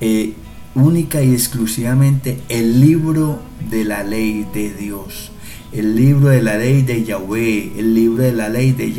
Eh, 0.00 0.34
única 0.74 1.22
y 1.22 1.32
exclusivamente 1.32 2.40
el 2.48 2.80
libro 2.80 3.40
de 3.70 3.84
la 3.84 4.02
ley 4.02 4.46
de 4.52 4.72
Dios, 4.72 5.32
el 5.72 5.96
libro 5.96 6.28
de 6.28 6.42
la 6.42 6.56
ley 6.56 6.82
de 6.82 7.04
Yahweh, 7.04 7.72
el 7.78 7.94
libro 7.94 8.22
de 8.22 8.32
la 8.32 8.48
ley 8.48 8.72
de 8.72 8.92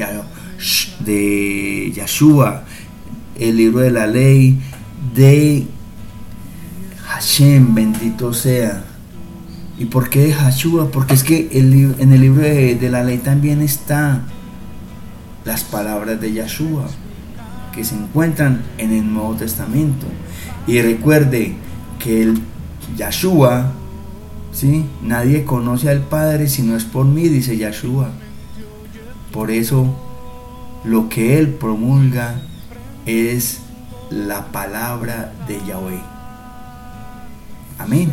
de 1.06 1.92
Yahshua, 1.96 2.64
el 3.40 3.58
libro 3.58 3.80
de 3.80 3.92
la 3.92 4.08
ley 4.08 4.60
de 5.16 5.66
Hashem, 7.08 7.74
bendito 7.74 8.34
sea. 8.34 8.86
¿Y 9.80 9.86
por 9.86 10.10
qué 10.10 10.20
de 10.20 10.30
Yahshua? 10.30 10.92
Porque 10.92 11.16
es 11.16 11.24
que 11.24 11.50
en 11.52 12.14
el 12.14 12.22
libro 12.22 12.44
de, 12.44 12.90
la 12.92 13.04
ley 13.04 13.18
también 13.18 13.62
está 13.62 14.22
las 15.44 15.64
palabras 15.64 16.22
de 16.22 16.34
Yahshua 16.34 16.88
que 17.74 17.84
se 17.84 17.96
encuentran 17.96 18.62
en 18.78 18.92
el 18.92 19.12
Nuevo 19.12 19.34
Testamento. 19.36 20.06
Y 20.68 20.82
recuerde 20.82 21.56
que 22.00 22.24
el 22.24 22.42
Yahshua, 22.98 23.72
¿sí? 24.54 24.86
nadie 25.02 25.44
conoce 25.44 25.90
al 25.90 26.02
Padre 26.02 26.48
si 26.48 26.62
no 26.62 26.76
es 26.76 26.84
por 26.84 27.06
mí, 27.06 27.28
dice 27.28 27.58
Yahshua. 27.58 28.10
Por 29.32 29.52
eso 29.52 29.96
lo 30.84 31.10
que 31.10 31.40
Él 31.40 31.50
promulga 31.50 32.42
es 33.06 33.60
la 34.10 34.52
palabra 34.52 35.34
de 35.48 35.60
Yahweh. 35.66 36.02
Amén. 37.78 38.12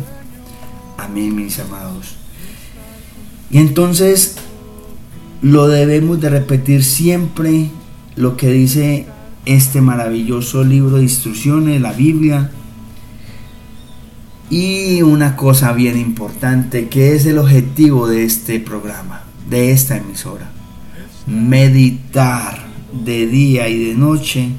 Amén, 0.97 1.35
mis 1.35 1.59
amados. 1.59 2.15
Y 3.51 3.57
entonces 3.57 4.35
lo 5.41 5.67
debemos 5.67 6.19
de 6.21 6.29
repetir 6.29 6.83
siempre 6.83 7.71
lo 8.15 8.35
que 8.37 8.49
dice 8.49 9.07
este 9.55 9.81
maravilloso 9.81 10.63
libro 10.63 10.97
de 10.97 11.03
instrucciones, 11.03 11.81
la 11.81 11.93
Biblia. 11.93 12.51
Y 14.49 15.01
una 15.01 15.35
cosa 15.35 15.73
bien 15.73 15.97
importante, 15.97 16.87
que 16.89 17.15
es 17.15 17.25
el 17.25 17.37
objetivo 17.37 18.07
de 18.07 18.23
este 18.23 18.59
programa, 18.59 19.23
de 19.49 19.71
esta 19.71 19.97
emisora 19.97 20.49
meditar 21.29 22.57
de 23.05 23.27
día 23.27 23.69
y 23.69 23.77
de 23.85 23.93
noche. 23.93 24.49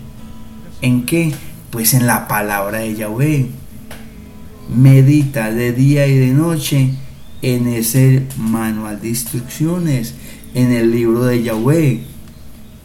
¿En 0.81 1.05
qué? 1.05 1.33
Pues 1.71 1.95
en 1.95 2.07
la 2.07 2.29
palabra 2.29 2.79
de 2.79 2.95
Yahweh. 2.95 3.49
Medita 4.75 5.51
de 5.51 5.73
día 5.73 6.07
y 6.07 6.17
de 6.17 6.29
noche 6.29 6.95
en 7.43 7.67
ese 7.67 8.27
manual 8.39 9.01
de 9.01 9.09
instrucciones, 9.09 10.15
en 10.55 10.71
el 10.71 10.93
libro 10.93 11.25
de 11.25 11.43
Yahweh, 11.43 12.03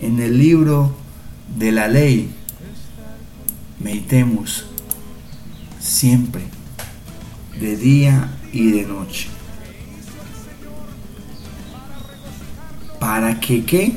en 0.02 0.20
el 0.20 0.38
libro 0.38 0.96
de 1.58 1.72
la 1.72 1.88
ley. 1.88 2.34
Meditemos 3.80 4.66
siempre, 5.80 6.44
de 7.60 7.78
día 7.78 8.32
y 8.52 8.72
de 8.72 8.86
noche. 8.86 9.28
¿Para 13.00 13.40
que 13.40 13.66
qué? 13.66 13.94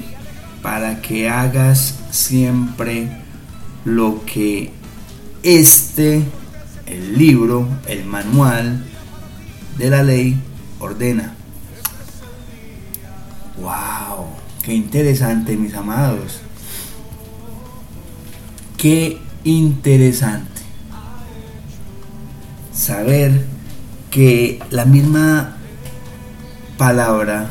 Para 0.62 1.00
que 1.00 1.28
hagas 1.28 1.98
siempre 2.10 3.08
lo 3.84 4.24
que 4.26 4.72
este, 5.42 6.22
el 6.86 7.16
libro, 7.16 7.66
el 7.86 8.04
manual 8.04 8.84
de 9.78 9.90
la 9.90 10.02
ley 10.02 10.36
ordena. 10.80 11.34
¡Wow! 13.60 14.26
¡Qué 14.62 14.74
interesante, 14.74 15.56
mis 15.56 15.74
amados! 15.74 16.40
¡Qué 18.78 19.18
interesante! 19.42 20.62
Saber 22.72 23.44
que 24.08 24.60
la 24.70 24.84
misma 24.84 25.56
palabra 26.76 27.50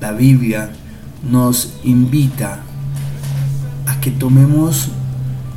la 0.00 0.12
Biblia 0.12 0.70
nos 1.22 1.74
invita 1.84 2.62
a 3.84 4.00
que 4.00 4.10
tomemos 4.10 4.88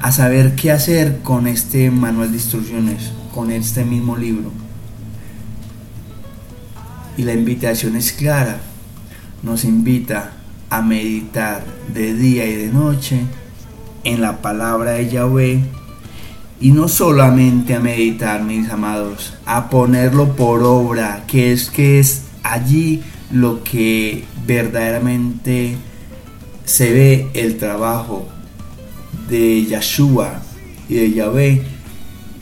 a 0.01 0.11
saber 0.11 0.55
qué 0.55 0.73
hacer 0.73 1.19
con 1.23 1.47
este 1.47 1.91
manual 1.91 2.31
de 2.31 2.37
instrucciones, 2.37 3.13
con 3.33 3.51
este 3.51 3.85
mismo 3.85 4.17
libro. 4.17 4.51
Y 7.15 7.23
la 7.23 7.31
invitación 7.31 7.95
es 7.95 8.11
clara, 8.11 8.59
nos 9.43 9.63
invita 9.63 10.31
a 10.69 10.81
meditar 10.81 11.63
de 11.93 12.13
día 12.13 12.45
y 12.45 12.55
de 12.55 12.67
noche 12.67 13.21
en 14.03 14.21
la 14.21 14.41
palabra 14.41 14.91
de 14.91 15.09
Yahweh 15.09 15.63
y 16.61 16.71
no 16.71 16.87
solamente 16.87 17.75
a 17.75 17.79
meditar, 17.79 18.43
mis 18.43 18.69
amados, 18.69 19.33
a 19.45 19.69
ponerlo 19.69 20.35
por 20.35 20.63
obra, 20.63 21.23
que 21.25 21.53
es 21.53 21.69
que 21.69 21.99
es 21.99 22.23
allí 22.43 23.01
lo 23.31 23.63
que 23.63 24.25
verdaderamente 24.45 25.77
se 26.65 26.91
ve 26.91 27.27
el 27.33 27.57
trabajo 27.57 28.27
de 29.29 29.65
Yahshua 29.65 30.41
y 30.89 30.95
de 30.95 31.11
Yahvé 31.11 31.63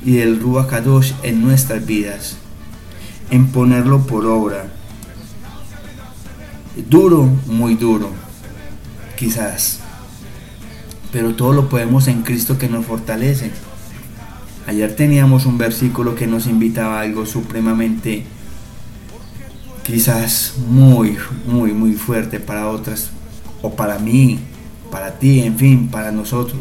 y 0.04 0.13
del 0.13 0.39
Ruach 0.39 0.74
en 1.24 1.41
nuestras 1.41 1.86
vidas, 1.86 2.38
en 3.30 3.48
ponerlo 3.48 4.08
por 4.08 4.26
obra. 4.26 4.67
Duro, 6.89 7.30
muy 7.46 7.76
duro, 7.76 8.10
quizás, 9.15 9.80
pero 11.12 11.36
todo 11.36 11.54
lo 11.54 11.70
podemos 11.70 12.08
en 12.08 12.24
Cristo 12.24 12.58
que 12.58 12.70
nos 12.70 12.86
fortalece. 12.86 13.52
Ayer 14.67 14.96
teníamos 14.96 15.46
un 15.46 15.58
versículo 15.58 16.15
que 16.15 16.28
nos 16.28 16.46
invitaba 16.48 17.00
a 17.00 17.02
algo 17.02 17.26
supremamente 17.26 18.26
quizás 19.88 20.56
muy, 20.67 21.17
muy, 21.46 21.72
muy 21.72 21.93
fuerte 21.93 22.41
para 22.41 22.67
otras, 22.67 23.10
o 23.62 23.74
para 23.74 23.98
mí, 23.98 24.38
para 24.91 25.17
ti, 25.17 25.39
en 25.39 25.58
fin, 25.58 25.88
para 25.88 26.12
nosotros. 26.12 26.60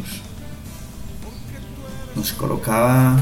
Nos 2.15 2.33
colocaba 2.33 3.17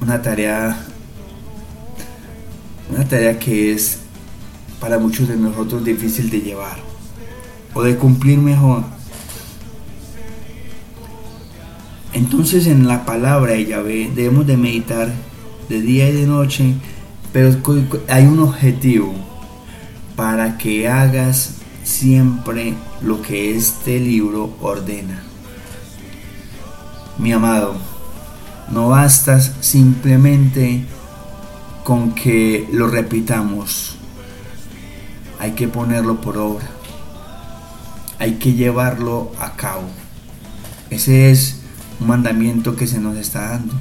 una 0.00 0.20
tarea, 0.20 0.76
una 2.90 3.06
tarea 3.06 3.38
que 3.38 3.72
es 3.72 4.00
para 4.80 4.98
muchos 4.98 5.28
de 5.28 5.36
nosotros 5.36 5.84
difícil 5.84 6.28
de 6.28 6.40
llevar 6.40 6.78
o 7.74 7.82
de 7.82 7.96
cumplir 7.96 8.38
mejor. 8.38 8.82
Entonces 12.18 12.66
en 12.66 12.88
la 12.88 13.04
palabra 13.04 13.52
de 13.52 13.64
Yahvé 13.64 14.10
debemos 14.12 14.44
de 14.44 14.56
meditar 14.56 15.12
de 15.68 15.80
día 15.80 16.08
y 16.08 16.12
de 16.12 16.26
noche 16.26 16.74
pero 17.32 17.56
hay 18.08 18.26
un 18.26 18.40
objetivo 18.40 19.14
para 20.16 20.58
que 20.58 20.88
hagas 20.88 21.58
siempre 21.84 22.74
lo 23.02 23.22
que 23.22 23.54
este 23.54 24.00
libro 24.00 24.52
ordena. 24.60 25.22
Mi 27.18 27.30
amado, 27.32 27.76
no 28.68 28.88
bastas 28.88 29.52
simplemente 29.60 30.84
con 31.84 32.16
que 32.16 32.68
lo 32.72 32.88
repitamos. 32.88 33.96
Hay 35.38 35.52
que 35.52 35.68
ponerlo 35.68 36.20
por 36.20 36.36
obra. 36.36 36.68
Hay 38.18 38.34
que 38.34 38.54
llevarlo 38.54 39.30
a 39.38 39.54
cabo. 39.54 39.84
Ese 40.90 41.30
es 41.30 41.57
un 42.00 42.06
mandamiento 42.06 42.76
que 42.76 42.86
se 42.86 43.00
nos 43.00 43.16
está 43.16 43.50
dando 43.50 43.74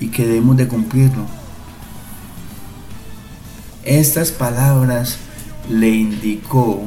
y 0.00 0.08
que 0.08 0.26
debemos 0.26 0.56
de 0.56 0.68
cumplirlo. 0.68 1.26
Estas 3.84 4.30
palabras 4.30 5.18
le 5.68 5.88
indicó 5.88 6.82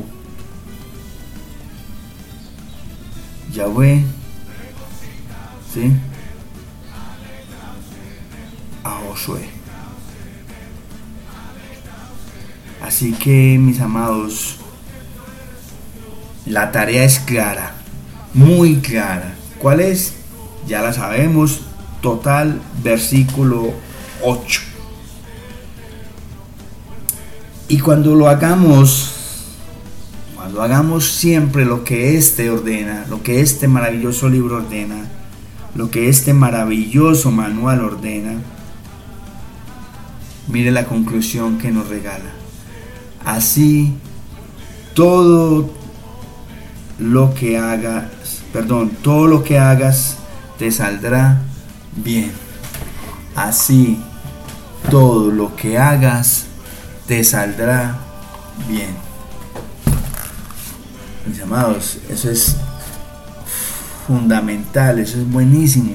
Yahweh, 3.53 4.03
¿sí? 5.73 5.91
Josué. 9.13 9.47
Así 12.81 13.13
que 13.13 13.57
mis 13.59 13.79
amados, 13.79 14.57
la 16.47 16.71
tarea 16.71 17.03
es 17.03 17.19
clara, 17.19 17.75
muy 18.33 18.77
clara. 18.77 19.35
¿Cuál 19.63 19.79
es? 19.79 20.11
Ya 20.67 20.81
la 20.81 20.91
sabemos. 20.91 21.61
Total, 22.01 22.59
versículo 22.83 23.71
8. 24.21 24.61
Y 27.69 27.79
cuando 27.79 28.13
lo 28.13 28.27
hagamos, 28.27 29.13
cuando 30.35 30.61
hagamos 30.61 31.09
siempre 31.11 31.63
lo 31.63 31.85
que 31.85 32.17
éste 32.17 32.49
ordena, 32.49 33.05
lo 33.09 33.23
que 33.23 33.39
este 33.39 33.69
maravilloso 33.69 34.27
libro 34.27 34.57
ordena, 34.57 35.05
lo 35.75 35.89
que 35.89 36.09
este 36.09 36.33
maravilloso 36.33 37.31
manual 37.31 37.85
ordena, 37.85 38.33
mire 40.49 40.71
la 40.71 40.83
conclusión 40.87 41.57
que 41.57 41.71
nos 41.71 41.87
regala. 41.87 42.31
Así, 43.23 43.93
todo 44.93 45.71
lo 46.99 47.33
que 47.33 47.57
hagas, 47.57 48.12
perdón, 48.53 48.91
todo 49.01 49.27
lo 49.27 49.43
que 49.43 49.57
hagas 49.57 50.17
te 50.59 50.71
saldrá 50.71 51.41
bien. 51.95 52.31
Así, 53.35 53.99
todo 54.91 55.31
lo 55.31 55.55
que 55.55 55.79
hagas 55.79 56.45
te 57.07 57.23
saldrá 57.23 57.97
bien. 58.69 58.95
Mis 61.25 61.41
amados, 61.41 61.97
eso 62.09 62.29
es 62.29 62.55
fundamental, 64.07 64.99
eso 64.99 65.17
es 65.19 65.29
buenísimo. 65.29 65.93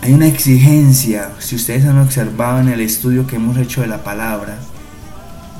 Hay 0.00 0.14
una 0.14 0.26
exigencia, 0.26 1.32
si 1.38 1.56
ustedes 1.56 1.84
han 1.84 1.98
observado 1.98 2.60
en 2.60 2.68
el 2.68 2.80
estudio 2.80 3.26
que 3.26 3.36
hemos 3.36 3.58
hecho 3.58 3.82
de 3.82 3.88
la 3.88 4.04
palabra, 4.04 4.58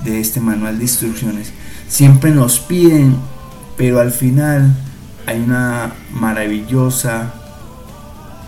de 0.05 0.21
este 0.21 0.41
manual 0.41 0.79
de 0.79 0.85
instrucciones, 0.85 1.53
siempre 1.87 2.31
nos 2.31 2.61
piden, 2.61 3.17
pero 3.77 4.01
al 4.01 4.13
final 4.13 4.75
hay 5.29 5.41
una 5.41 5.93
maravillosa 6.11 7.35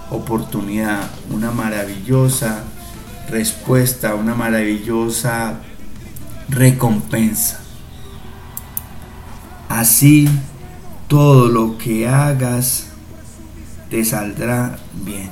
oportunidad, 0.08 1.10
una 1.28 1.50
maravillosa 1.50 2.64
respuesta, 3.28 4.14
una 4.14 4.34
maravillosa 4.34 5.56
recompensa. 6.48 7.60
Así 9.68 10.26
todo 11.06 11.48
lo 11.48 11.76
que 11.76 12.08
hagas 12.08 12.86
te 13.90 14.02
saldrá 14.02 14.78
bien. 15.04 15.28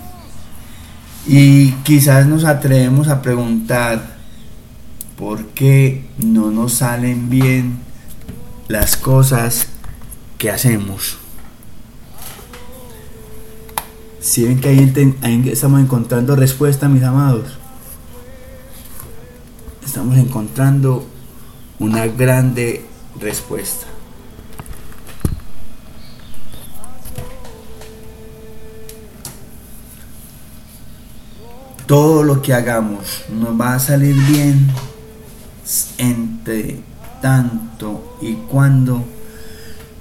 Y 1.26 1.70
quizás 1.82 2.26
nos 2.26 2.44
atrevemos 2.44 3.08
a 3.08 3.22
preguntar 3.22 4.18
por 5.16 5.46
qué 5.46 6.04
no 6.18 6.50
nos 6.50 6.74
salen 6.74 7.30
bien 7.30 7.78
las 8.68 8.98
cosas 8.98 9.68
que 10.36 10.50
hacemos. 10.50 11.16
Si 14.28 14.44
ven 14.44 14.60
que 14.60 14.68
ahí, 14.68 15.16
ahí 15.22 15.48
estamos 15.48 15.80
encontrando 15.80 16.36
respuesta, 16.36 16.86
mis 16.86 17.02
amados. 17.02 17.56
Estamos 19.82 20.18
encontrando 20.18 21.06
una 21.78 22.06
grande 22.06 22.84
respuesta. 23.18 23.86
todo 31.86 32.22
lo 32.22 32.42
que 32.42 32.52
hagamos 32.52 33.24
nos 33.30 33.58
va 33.58 33.72
a 33.72 33.78
salir 33.78 34.14
bien 34.14 34.70
entre 35.96 36.80
tanto 37.22 38.18
y 38.20 38.34
cuando 38.34 39.06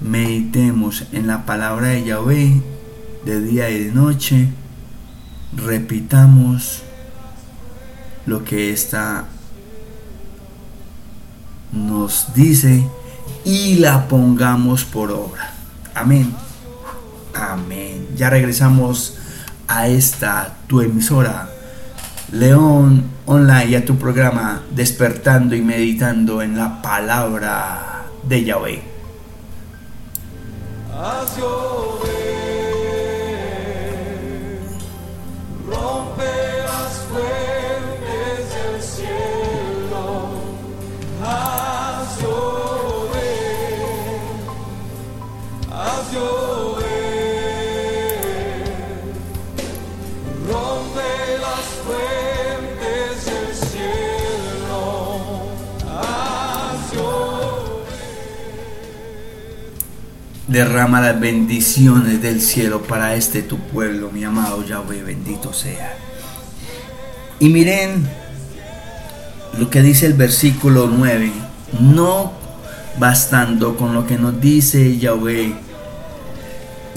meditemos 0.02 1.06
en 1.14 1.28
la 1.28 1.46
palabra 1.46 1.88
de 1.88 2.04
Yahweh 2.04 2.77
de 3.26 3.42
día 3.42 3.70
y 3.70 3.86
de 3.86 3.92
noche, 3.92 4.50
repitamos 5.56 6.84
lo 8.26 8.44
que 8.44 8.72
esta 8.72 9.26
nos 11.72 12.34
dice 12.34 12.88
y 13.46 13.76
la 13.76 14.08
pongamos 14.08 14.86
por 14.86 15.12
obra. 15.12 15.54
Amén. 15.96 16.34
Amén. 17.34 18.08
Ya 18.16 18.30
regresamos 18.30 19.18
a 19.68 19.88
esta 19.88 20.56
tu 20.68 20.82
emisora 20.82 21.50
León 22.32 23.04
Online 23.26 23.66
y 23.66 23.76
a 23.76 23.86
tu 23.86 23.98
programa 23.98 24.62
Despertando 24.72 25.56
y 25.56 25.62
Meditando 25.62 26.42
en 26.42 26.58
la 26.58 26.82
Palabra 26.82 28.06
de 28.28 28.44
Yahweh. 28.44 28.84
Derrama 60.58 61.02
las 61.02 61.20
bendiciones 61.20 62.20
del 62.20 62.42
cielo 62.42 62.82
para 62.82 63.14
este 63.14 63.44
tu 63.44 63.60
pueblo, 63.60 64.10
mi 64.12 64.24
amado 64.24 64.66
Yahweh, 64.66 65.04
bendito 65.04 65.54
sea. 65.54 65.96
Y 67.40 67.50
miren 67.50 68.10
lo 69.60 69.70
que 69.70 69.84
dice 69.84 70.08
el 70.08 70.14
versículo 70.14 70.88
9, 70.88 71.32
no 71.80 72.32
bastando 72.98 73.78
con 73.78 73.94
lo 73.94 74.08
que 74.08 74.18
nos 74.18 74.42
dice 74.42 74.98
Yahweh 74.98 75.67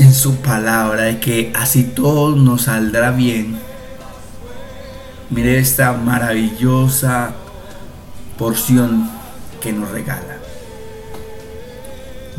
en 0.00 0.14
su 0.14 0.36
palabra, 0.36 1.04
de 1.04 1.20
que 1.20 1.52
así 1.54 1.84
todo 1.84 2.34
nos 2.34 2.62
saldrá 2.62 3.10
bien. 3.10 3.58
Mire 5.28 5.58
esta 5.58 5.92
maravillosa 5.92 7.32
porción 8.38 9.10
que 9.60 9.72
nos 9.72 9.90
regala. 9.90 10.38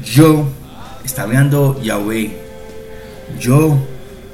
Yo 0.03 0.47
está 1.05 1.21
hablando 1.21 1.79
Yahweh. 1.81 2.37
Yo 3.39 3.77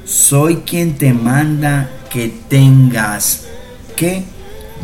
soy 0.06 0.58
quien 0.66 0.98
te 0.98 1.14
manda 1.14 1.90
que 2.10 2.30
tengas 2.48 3.46
que 3.96 4.24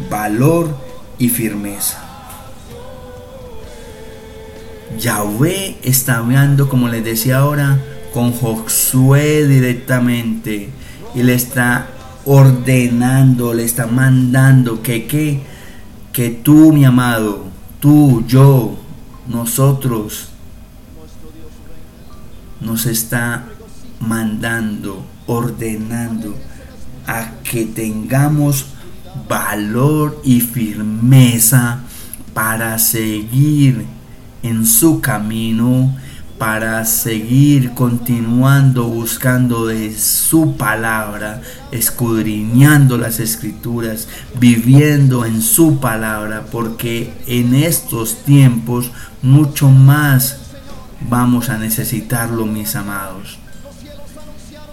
valor 0.10 0.76
y 1.18 1.30
firmeza. 1.30 2.00
Yahweh 5.00 5.78
está 5.82 6.18
hablando, 6.18 6.70
como 6.70 6.90
les 6.90 7.04
decía 7.04 7.40
ahora, 7.40 7.80
con 8.14 8.32
Josué 8.32 9.48
directamente. 9.48 10.70
Y 11.16 11.24
le 11.24 11.34
está 11.34 11.88
ordenando, 12.26 13.54
le 13.54 13.64
está 13.64 13.88
mandando 13.88 14.82
que, 14.82 15.06
que, 15.08 15.42
que 16.12 16.30
tú, 16.30 16.72
mi 16.72 16.86
amado, 16.86 17.46
tú, 17.80 18.24
yo, 18.28 18.78
nosotros, 19.28 20.30
nos 22.62 22.86
está 22.86 23.46
mandando, 24.00 25.06
ordenando 25.28 26.34
a 27.06 27.32
que 27.44 27.66
tengamos 27.66 28.68
valor 29.28 30.22
y 30.24 30.40
firmeza 30.40 31.80
para 32.34 32.80
seguir 32.80 33.86
en 34.42 34.66
su 34.66 35.02
camino, 35.02 35.96
para 36.44 36.84
seguir 36.84 37.74
continuando 37.74 38.90
buscando 38.90 39.66
de 39.66 39.98
su 39.98 40.58
palabra, 40.58 41.42
escudriñando 41.72 42.98
las 42.98 43.22
escrituras, 43.22 44.10
viviendo 44.42 45.24
en 45.24 45.42
su 45.42 45.80
palabra, 45.80 46.44
porque 46.52 47.14
en 47.28 47.56
estos 47.56 48.26
tiempos 48.26 48.92
mucho 49.22 49.70
más 49.70 50.40
vamos 51.10 51.48
a 51.48 51.58
necesitarlo, 51.58 52.46
mis 52.46 52.76
amados. 52.76 53.40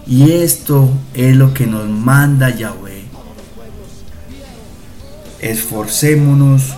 Y 0.08 0.32
esto 0.32 0.90
es 1.14 1.36
lo 1.36 1.54
que 1.54 1.68
nos 1.68 1.88
manda 1.88 2.50
Yahweh. 2.50 3.04
Esforcémonos 5.38 6.74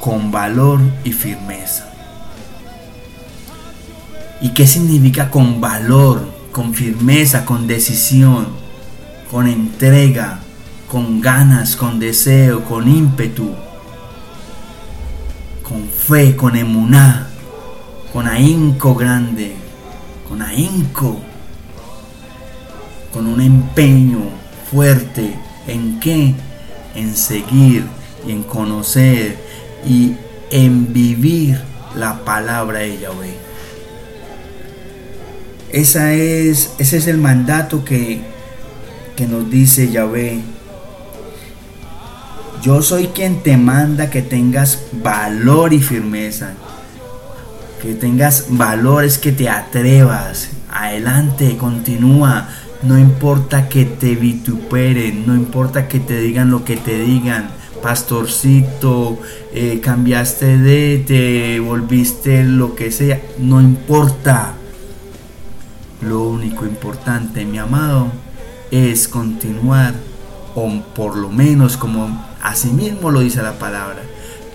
con 0.00 0.30
valor 0.30 0.80
y 1.04 1.12
firmeza. 1.12 1.97
¿Y 4.40 4.50
qué 4.50 4.66
significa 4.66 5.30
con 5.30 5.60
valor, 5.60 6.28
con 6.52 6.74
firmeza, 6.74 7.44
con 7.44 7.66
decisión? 7.66 8.68
con 9.30 9.46
entrega, 9.46 10.40
con 10.90 11.20
ganas, 11.20 11.76
con 11.76 11.98
deseo, 11.98 12.64
con 12.64 12.88
ímpetu, 12.88 13.50
con 15.62 15.86
fe, 15.88 16.34
con 16.34 16.56
emuná, 16.56 17.28
con 18.12 18.26
ahínco 18.26 18.94
grande, 18.94 19.54
con 20.26 20.40
ahínco, 20.40 21.20
con 23.12 23.26
un 23.26 23.40
empeño 23.40 24.20
fuerte 24.70 25.34
en 25.66 26.00
qué? 26.00 26.34
En 26.94 27.14
seguir 27.14 27.84
y 28.26 28.32
en 28.32 28.42
conocer 28.42 29.38
y 29.86 30.14
en 30.50 30.92
vivir 30.92 31.60
la 31.94 32.24
palabra 32.24 32.80
de 32.80 32.98
Yahweh. 32.98 33.47
Esa 35.72 36.14
es, 36.14 36.72
ese 36.78 36.96
es 36.96 37.06
el 37.06 37.18
mandato 37.18 37.84
que, 37.84 38.20
que 39.16 39.26
nos 39.26 39.50
dice 39.50 39.90
Yahweh. 39.90 40.40
Yo 42.62 42.82
soy 42.82 43.08
quien 43.08 43.42
te 43.42 43.56
manda 43.56 44.10
que 44.10 44.22
tengas 44.22 44.82
valor 44.92 45.72
y 45.72 45.80
firmeza. 45.80 46.54
Que 47.82 47.94
tengas 47.94 48.46
valores, 48.48 49.18
que 49.18 49.32
te 49.32 49.48
atrevas. 49.48 50.48
Adelante, 50.70 51.56
continúa. 51.56 52.48
No 52.82 52.98
importa 52.98 53.68
que 53.68 53.84
te 53.84 54.14
vituperen, 54.14 55.26
no 55.26 55.34
importa 55.34 55.88
que 55.88 56.00
te 56.00 56.20
digan 56.20 56.50
lo 56.50 56.64
que 56.64 56.76
te 56.76 56.98
digan 57.00 57.58
pastorcito, 57.82 59.18
eh, 59.54 59.80
cambiaste 59.80 60.58
de, 60.58 61.02
te 61.06 61.60
volviste 61.60 62.44
lo 62.44 62.74
que 62.74 62.90
sea, 62.90 63.20
no 63.38 63.60
importa. 63.60 64.54
Lo 66.00 66.22
único 66.22 66.64
importante, 66.64 67.44
mi 67.44 67.58
amado, 67.58 68.12
es 68.70 69.08
continuar, 69.08 69.94
o 70.54 70.70
por 70.94 71.16
lo 71.16 71.28
menos 71.28 71.76
como 71.76 72.24
así 72.42 72.68
mismo 72.68 73.10
lo 73.10 73.20
dice 73.20 73.42
la 73.42 73.58
palabra, 73.58 74.02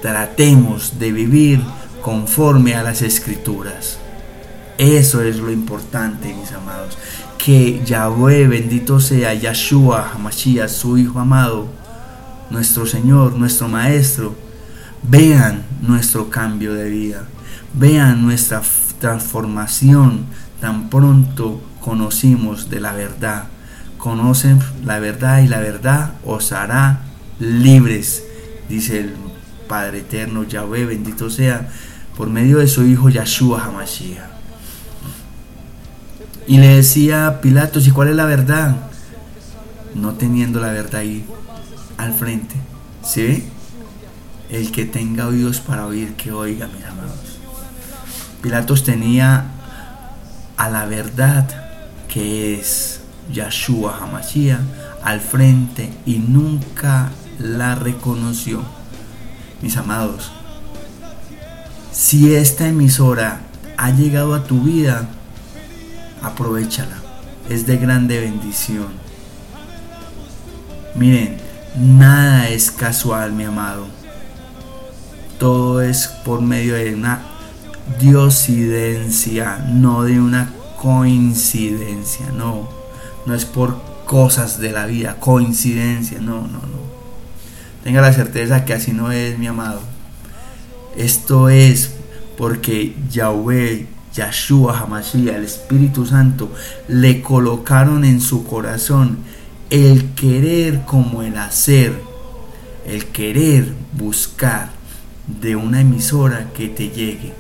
tratemos 0.02 1.00
de 1.00 1.12
vivir 1.12 1.62
conforme 2.02 2.76
a 2.76 2.84
las 2.84 3.02
escrituras. 3.02 3.98
Eso 4.78 5.22
es 5.22 5.38
lo 5.38 5.52
importante, 5.52 6.34
mis 6.34 6.52
amados. 6.52 6.98
Que 7.38 7.84
Yahweh, 7.86 8.48
bendito 8.48 9.00
sea 9.00 9.34
Yahshua, 9.34 10.12
Hamashiach, 10.14 10.70
su 10.70 10.98
Hijo 10.98 11.20
amado, 11.20 11.68
nuestro 12.50 12.86
Señor, 12.86 13.34
nuestro 13.34 13.68
Maestro, 13.68 14.36
vean 15.04 15.64
nuestro 15.82 16.30
cambio 16.30 16.74
de 16.74 16.90
vida, 16.90 17.24
vean 17.74 18.24
nuestra 18.24 18.62
transformación 19.00 20.26
tan 20.63 20.89
pronto 20.89 21.62
conocimos 21.82 22.69
de 22.69 22.80
la 22.80 22.93
verdad. 22.93 23.47
Conocen 23.97 24.62
la 24.86 24.97
verdad 24.99 25.41
y 25.41 25.49
la 25.49 25.60
verdad 25.60 26.13
os 26.23 26.54
hará 26.54 27.02
libres, 27.38 28.23
dice 28.69 29.02
el 29.02 29.13
Padre 29.67 29.99
Eterno 29.99 30.45
Yahweh, 30.45 30.86
bendito 30.86 31.30
sea, 31.30 31.67
por 32.15 32.30
medio 32.30 32.60
de 32.60 32.69
su 32.69 32.86
Hijo 32.86 33.10
Yahshua 33.10 33.62
Hamashiach. 33.62 34.23
Y 36.47 36.60
le 36.60 36.78
decía 36.78 37.41
Pilatos, 37.41 37.86
¿y 37.86 37.91
cuál 37.91 38.08
es 38.08 38.15
la 38.15 38.26
verdad? 38.26 38.78
No 39.95 40.13
teniendo 40.13 40.62
la 40.62 40.71
verdad 40.71 41.02
ahí 41.02 41.26
al 41.97 42.13
frente. 42.13 42.56
¿Sí 43.04 43.49
El 44.49 44.71
que 44.71 44.86
tenga 44.86 45.28
oídos 45.28 45.60
para 45.60 45.86
oír, 45.86 46.13
que 46.13 46.32
oiga, 46.32 46.67
mis 46.67 46.86
amados. 46.86 47.38
Pilatos 48.41 48.86
tenía 48.86 49.49
a 50.63 50.69
la 50.69 50.86
verdad 50.86 51.47
que 52.08 52.60
es 52.60 53.02
Yahshua 53.32 53.97
Hamashiach 53.97 54.60
al 55.04 55.19
frente 55.19 55.91
y 56.06 56.19
nunca 56.19 57.10
la 57.39 57.76
reconoció. 57.76 58.62
Mis 59.62 59.78
amados, 59.78 60.32
si 61.91 62.36
esta 62.36 62.67
emisora 62.67 63.41
ha 63.78 63.89
llegado 63.91 64.34
a 64.34 64.43
tu 64.43 64.62
vida, 64.62 65.08
aprovechala. 66.21 66.97
Es 67.49 67.65
de 67.65 67.78
grande 67.78 68.19
bendición. 68.21 68.88
Miren, 70.95 71.43
Nada 71.76 72.49
es 72.49 72.69
casual, 72.69 73.32
mi 73.34 73.45
amado. 73.45 73.88
Todo 75.39 75.82
es 75.82 76.08
por 76.08 76.39
medio 76.39 76.76
de 76.76 76.93
una 76.93 77.19
diosidencia, 78.00 79.58
no 79.69 80.04
de 80.04 80.19
una 80.19 80.54
coincidencia, 80.82 82.28
no. 82.36 82.69
No 83.26 83.34
es 83.34 83.46
por 83.46 83.82
cosas 84.06 84.60
de 84.60 84.72
la 84.72 84.86
vida, 84.86 85.17
coincidencia, 85.19 86.19
no, 86.19 86.41
no, 86.41 86.60
no. 86.60 86.84
Tenga 87.84 88.02
la 88.02 88.13
certeza 88.13 88.65
que 88.65 88.74
así 88.74 88.91
no 88.91 89.12
es, 89.12 89.38
mi 89.38 89.48
amado. 89.48 89.82
Esto 90.96 91.50
es 91.50 91.91
porque 92.38 92.96
Yahweh, 93.10 93.88
Yahshua, 94.13 94.80
Hamashiach, 94.80 95.36
el 95.36 95.43
Espíritu 95.43 96.06
Santo, 96.06 96.52
le 96.88 97.22
colocaron 97.22 98.06
en 98.06 98.22
su 98.22 98.46
corazón 98.46 99.19
el 99.69 100.12
querer 100.12 100.82
como 100.86 101.24
el 101.24 101.38
hacer, 101.38 102.00
el 102.86 103.06
querer 103.08 103.74
buscar 103.93 104.69
de 105.28 105.56
una 105.56 105.82
emisora 105.82 106.52
que 106.54 106.67
te 106.67 106.89
llegue, 106.89 107.34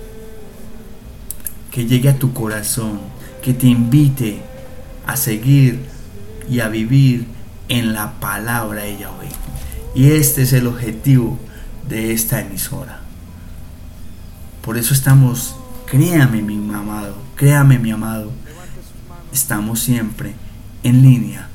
que 1.73 1.87
llegue 1.87 2.07
a 2.07 2.19
tu 2.19 2.33
corazón, 2.33 2.99
que 3.41 3.51
te 3.51 3.65
invite 3.65 4.39
a 5.07 5.17
seguir 5.17 5.83
y 6.47 6.59
a 6.59 6.67
vivir 6.67 7.25
en 7.67 7.93
la 7.93 8.19
palabra 8.19 8.83
de 8.83 8.99
Yahweh. 8.99 9.29
Y 9.95 10.11
este 10.11 10.43
es 10.43 10.53
el 10.53 10.67
objetivo 10.67 11.39
de 11.89 12.13
esta 12.13 12.41
emisora. 12.41 12.99
Por 14.61 14.77
eso 14.77 14.93
estamos, 14.93 15.55
créame 15.87 16.43
mi 16.43 16.57
amado, 16.71 17.17
créame 17.35 17.79
mi 17.79 17.89
amado, 17.89 18.31
estamos 19.33 19.79
siempre 19.79 20.35
en 20.83 21.01
línea 21.01 21.47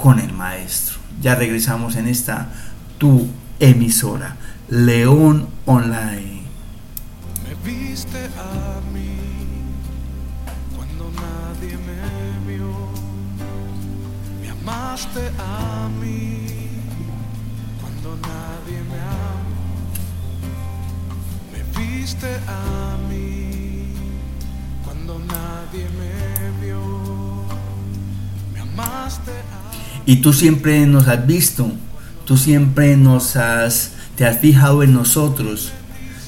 con 0.00 0.20
el 0.20 0.32
maestro. 0.32 1.00
Ya 1.20 1.34
regresamos 1.34 1.96
en 1.96 2.06
esta 2.06 2.52
tu 2.98 3.26
emisora, 3.58 4.36
León 4.68 5.48
Online. 5.66 6.42
Me 7.42 7.70
viste 7.72 8.26
a 8.38 8.80
mí 8.92 8.99
amaste 14.70 15.20
a 15.38 15.88
mí 16.00 16.46
cuando 17.80 18.16
nadie 18.16 18.78
me 18.90 19.00
amó. 19.00 19.90
Me 21.52 21.80
viste 21.80 22.28
a 22.46 22.96
mí 23.08 23.94
cuando 24.84 25.18
nadie 25.18 25.86
me 25.98 26.66
vio. 26.66 27.44
Me 28.52 28.60
amaste 28.60 29.32
a 29.32 29.60
y 30.06 30.16
tú 30.16 30.32
siempre 30.32 30.86
nos 30.86 31.08
has 31.08 31.26
visto, 31.26 31.70
tú 32.24 32.36
siempre 32.36 32.96
nos 32.96 33.36
has, 33.36 33.92
te 34.16 34.26
has 34.26 34.38
fijado 34.38 34.82
en 34.82 34.94
nosotros, 34.94 35.72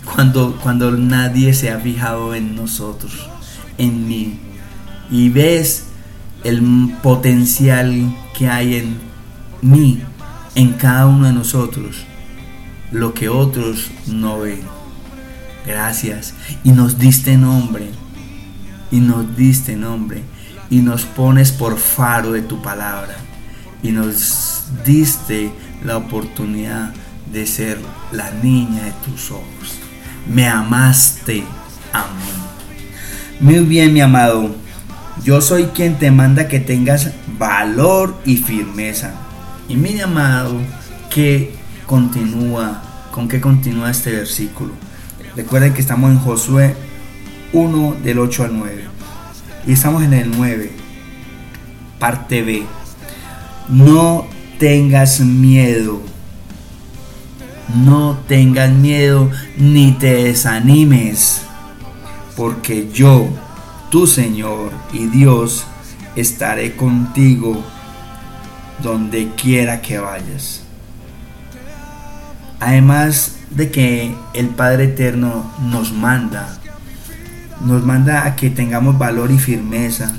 cuando, 0.05 0.59
cuando 0.63 0.93
nadie 0.93 1.55
se 1.55 1.71
ha 1.71 1.79
fijado 1.79 2.35
en 2.35 2.55
nosotros, 2.55 3.29
en 3.79 4.07
mí. 4.07 4.39
Y 5.11 5.31
ves 5.31 5.87
el 6.45 6.63
potencial 7.03 8.15
que 8.37 8.49
hay 8.49 8.77
en 8.77 8.99
mí, 9.61 10.01
en 10.55 10.73
cada 10.75 11.07
uno 11.07 11.27
de 11.27 11.33
nosotros, 11.33 12.05
lo 12.91 13.15
que 13.15 13.29
otros 13.29 13.91
no 14.07 14.41
ven. 14.41 14.61
Gracias. 15.67 16.35
Y 16.65 16.71
nos 16.71 16.99
diste 16.99 17.37
nombre. 17.37 17.91
Y 18.91 19.01
nos 19.01 19.37
diste 19.37 19.77
nombre. 19.77 20.23
Y 20.71 20.79
nos 20.79 21.05
pones 21.05 21.53
por 21.53 21.79
faro 21.79 22.33
de 22.33 22.43
tu 22.43 22.61
palabra 22.61 23.17
y 23.83 23.91
nos 23.91 24.65
diste 24.85 25.53
la 25.85 25.97
oportunidad 25.97 26.93
de 27.33 27.47
ser 27.47 27.79
la 28.13 28.31
niña 28.31 28.85
de 28.85 28.93
tus 29.05 29.31
ojos. 29.31 29.79
Me 30.33 30.47
amaste 30.47 31.45
a 31.93 32.07
mí. 32.07 33.41
Muy 33.41 33.65
bien, 33.65 33.93
mi 33.93 34.01
amado. 34.01 34.55
Yo 35.23 35.41
soy 35.41 35.67
quien 35.67 35.99
te 35.99 36.11
manda 36.11 36.49
que 36.49 36.59
tengas 36.59 37.11
valor 37.39 38.17
y 38.25 38.37
firmeza. 38.37 39.13
Y 39.69 39.77
mi 39.77 40.01
amado, 40.01 40.57
que 41.11 41.55
continúa, 41.87 42.83
con 43.11 43.29
qué 43.29 43.41
continúa 43.41 43.91
este 43.91 44.13
versículo. 44.13 44.73
Recuerden 45.37 45.75
que 45.75 45.81
estamos 45.81 46.11
en 46.11 46.19
Josué 46.19 46.75
1 47.53 47.97
del 48.03 48.19
8 48.19 48.45
al 48.45 48.59
9. 48.59 48.85
Y 49.67 49.73
estamos 49.73 50.03
en 50.03 50.15
el 50.15 50.31
9, 50.31 50.73
parte 51.99 52.43
B. 52.43 52.65
No 53.69 54.27
tengas 54.59 55.21
miedo. 55.21 56.03
No 57.75 58.19
tengas 58.27 58.71
miedo 58.71 59.31
ni 59.57 59.93
te 59.93 60.25
desanimes, 60.25 61.43
porque 62.37 62.91
yo, 62.93 63.29
tu 63.93 64.07
Señor 64.07 64.73
y 64.95 65.05
Dios, 65.09 65.67
estaré 66.17 66.77
contigo 66.77 67.63
donde 68.83 69.33
quiera 69.35 69.83
que 69.83 69.99
vayas. 69.99 70.63
Además 72.59 73.37
de 73.51 73.71
que 73.71 74.15
el 74.33 74.49
Padre 74.49 74.85
Eterno 74.85 75.53
nos 75.61 75.93
manda, 75.93 76.59
nos 77.67 77.85
manda 77.85 78.25
a 78.25 78.35
que 78.35 78.49
tengamos 78.49 78.97
valor 78.97 79.31
y 79.31 79.39
firmeza. 79.39 80.11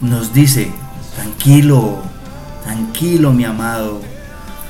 Nos 0.00 0.32
dice, 0.32 0.70
tranquilo, 1.14 2.00
tranquilo 2.64 3.34
mi 3.34 3.44
amado, 3.44 4.00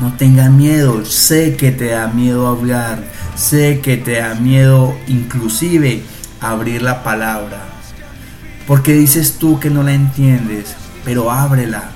no 0.01 0.13
tengas 0.15 0.51
miedo, 0.51 1.05
sé 1.05 1.55
que 1.55 1.71
te 1.71 1.91
da 1.91 2.09
miedo 2.09 2.49
hablar, 2.49 3.05
sé 3.37 3.79
que 3.81 3.97
te 3.99 4.19
da 4.19 4.35
miedo 4.35 4.97
inclusive 5.07 6.03
abrir 6.43 6.83
la 6.83 7.03
palabra. 7.03 7.63
Porque 8.67 8.93
dices 8.95 9.39
tú 9.39 9.59
que 9.59 9.71
no 9.71 9.83
la 9.83 9.95
entiendes, 9.95 10.75
pero 11.05 11.31
ábrela. 11.31 11.91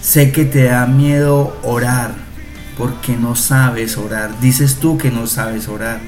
Sé 0.00 0.32
que 0.32 0.44
te 0.44 0.64
da 0.64 0.86
miedo 0.86 1.58
orar, 1.62 2.14
porque 2.76 3.16
no 3.16 3.36
sabes 3.36 3.96
orar. 3.96 4.40
Dices 4.40 4.76
tú 4.76 4.98
que 4.98 5.10
no 5.10 5.26
sabes 5.26 5.68
orar, 5.68 6.00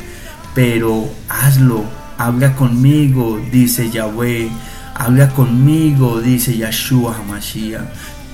pero 0.54 1.08
hazlo. 1.28 1.84
Habla 2.18 2.54
conmigo, 2.54 3.40
dice 3.50 3.90
Yahweh. 3.90 4.48
Habla 4.94 5.30
conmigo, 5.30 6.20
dice 6.20 6.56
Yahshua 6.56 7.16
Hamashiach. 7.16 7.82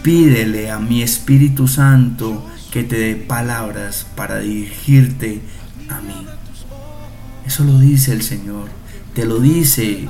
Pídele 0.02 0.70
a 0.70 0.78
mi 0.78 1.02
Espíritu 1.02 1.68
Santo 1.68 2.46
que 2.70 2.84
te 2.84 2.98
dé 2.98 3.16
palabras 3.16 4.06
para 4.14 4.38
dirigirte 4.38 5.40
a 5.88 6.00
mí. 6.00 6.39
Eso 7.46 7.64
lo 7.64 7.78
dice 7.78 8.12
el 8.12 8.22
Señor. 8.22 8.68
Te 9.14 9.24
lo 9.24 9.40
dice 9.40 10.08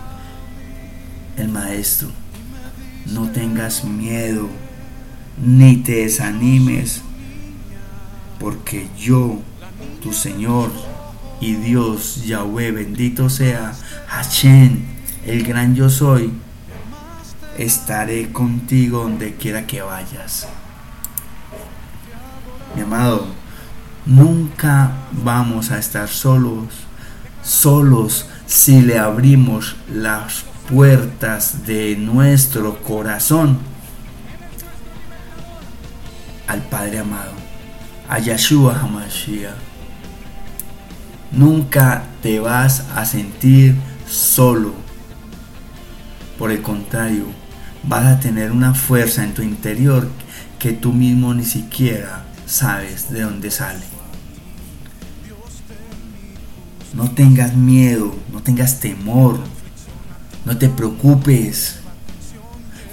el 1.37 1.49
Maestro. 1.49 2.11
No 3.07 3.31
tengas 3.31 3.85
miedo, 3.85 4.49
ni 5.43 5.77
te 5.77 6.03
desanimes, 6.03 7.01
porque 8.39 8.89
yo, 8.99 9.41
tu 10.03 10.13
Señor 10.13 10.71
y 11.41 11.55
Dios, 11.55 12.25
Yahweh, 12.27 12.73
bendito 12.73 13.31
sea, 13.31 13.73
Hashem, 14.09 14.83
el 15.27 15.43
gran 15.45 15.75
yo 15.75 15.89
soy, 15.89 16.33
estaré 17.57 18.31
contigo 18.33 19.03
donde 19.03 19.35
quiera 19.35 19.67
que 19.67 19.83
vayas. 19.83 20.47
Mi 22.77 22.83
amado, 22.83 23.27
nunca 24.07 24.93
vamos 25.25 25.71
a 25.71 25.79
estar 25.79 26.09
solos, 26.09 26.67
solos 27.43 28.27
si 28.47 28.83
le 28.83 28.99
abrimos 28.99 29.77
las 29.93 30.45
puertas 30.69 31.67
de 31.67 31.97
nuestro 31.97 32.83
corazón 32.83 33.59
al 36.47 36.63
Padre 36.63 36.99
amado, 36.99 37.33
a 38.09 38.19
Yahshua 38.19 38.77
HaMashiach. 38.81 39.55
Nunca 41.31 42.03
te 42.23 42.41
vas 42.41 42.87
a 42.97 43.05
sentir 43.05 43.77
solo. 44.09 44.75
Por 46.37 46.51
el 46.51 46.61
contrario, 46.61 47.27
vas 47.85 48.07
a 48.07 48.19
tener 48.19 48.51
una 48.51 48.75
fuerza 48.75 49.23
en 49.23 49.35
tu 49.35 49.43
interior 49.43 50.09
que 50.59 50.73
tú 50.73 50.93
mismo 50.93 51.33
ni 51.35 51.45
siquiera 51.45 52.25
sabes 52.47 53.11
de 53.11 53.23
dónde 53.23 53.51
sale. 53.53 54.00
No 56.95 57.11
tengas 57.11 57.55
miedo, 57.55 58.15
no 58.33 58.43
tengas 58.43 58.81
temor, 58.81 59.39
no 60.45 60.57
te 60.57 60.69
preocupes. 60.69 61.77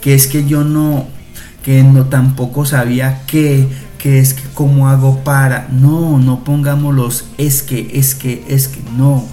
Que 0.02 0.14
es 0.14 0.28
que 0.28 0.46
yo 0.46 0.64
no, 0.64 1.08
que 1.64 1.84
no 1.84 2.06
tampoco 2.06 2.66
sabía 2.66 3.24
qué, 3.26 3.68
que 3.98 4.20
es 4.20 4.34
que 4.34 4.44
cómo 4.54 4.88
hago 4.88 5.24
para. 5.24 5.68
No, 5.70 6.18
no 6.20 6.44
pongamos 6.44 6.96
los 6.96 7.26
es 7.38 7.64
que, 7.64 7.92
es 7.94 8.16
que, 8.16 8.46
es 8.48 8.68
que, 8.68 8.82
no. 8.96 9.26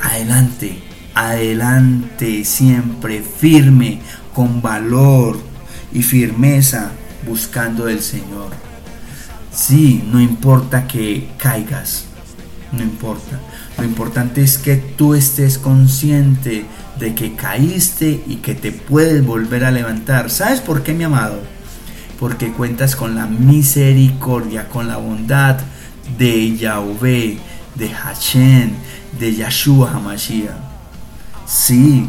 Adelante, 0.00 0.82
adelante, 1.14 2.44
siempre 2.44 3.22
firme, 3.22 4.00
con 4.34 4.60
valor 4.62 5.38
y 5.92 6.02
firmeza, 6.02 6.92
buscando 7.26 7.86
del 7.86 8.00
Señor. 8.00 8.50
Sí, 9.52 10.04
no 10.12 10.20
importa 10.20 10.86
que 10.86 11.30
caigas, 11.38 12.04
no 12.72 12.82
importa. 12.82 13.40
Lo 13.76 13.84
importante 13.84 14.42
es 14.42 14.58
que 14.58 14.76
tú 14.76 15.14
estés 15.14 15.58
consciente 15.58 16.66
de 16.98 17.14
que 17.14 17.34
caíste 17.34 18.22
y 18.26 18.36
que 18.36 18.54
te 18.54 18.72
puedes 18.72 19.24
volver 19.24 19.64
a 19.64 19.70
levantar. 19.70 20.30
¿Sabes 20.30 20.60
por 20.60 20.82
qué, 20.82 20.94
mi 20.94 21.04
amado? 21.04 21.40
Porque 22.18 22.52
cuentas 22.52 22.96
con 22.96 23.14
la 23.14 23.26
misericordia, 23.26 24.68
con 24.68 24.88
la 24.88 24.96
bondad 24.96 25.58
de 26.18 26.56
Yahweh, 26.56 27.38
de 27.74 27.88
Hashem, 27.90 28.72
de 29.18 29.34
Yahshua 29.36 29.92
Hamashiach. 29.92 30.50
Sí, 31.46 32.08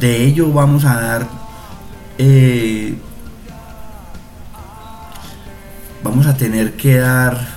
de 0.00 0.24
ello 0.24 0.52
vamos 0.52 0.84
a 0.84 1.00
dar, 1.00 1.28
eh, 2.18 2.94
vamos 6.02 6.26
a 6.26 6.36
tener 6.36 6.76
que 6.76 6.96
dar, 6.96 7.53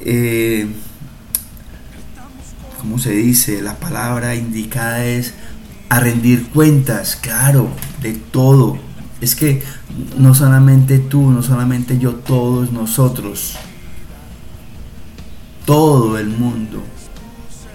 eh, 0.00 0.66
¿cómo 2.80 2.98
se 2.98 3.12
dice? 3.12 3.62
La 3.62 3.76
palabra 3.76 4.34
indicada 4.34 5.04
es 5.04 5.34
a 5.88 6.00
rendir 6.00 6.48
cuentas, 6.48 7.16
claro, 7.16 7.68
de 8.02 8.14
todo. 8.14 8.78
Es 9.20 9.34
que 9.34 9.62
no 10.16 10.34
solamente 10.34 10.98
tú, 10.98 11.30
no 11.30 11.42
solamente 11.42 11.98
yo, 11.98 12.14
todos 12.14 12.72
nosotros, 12.72 13.56
todo 15.64 16.18
el 16.18 16.28
mundo 16.28 16.82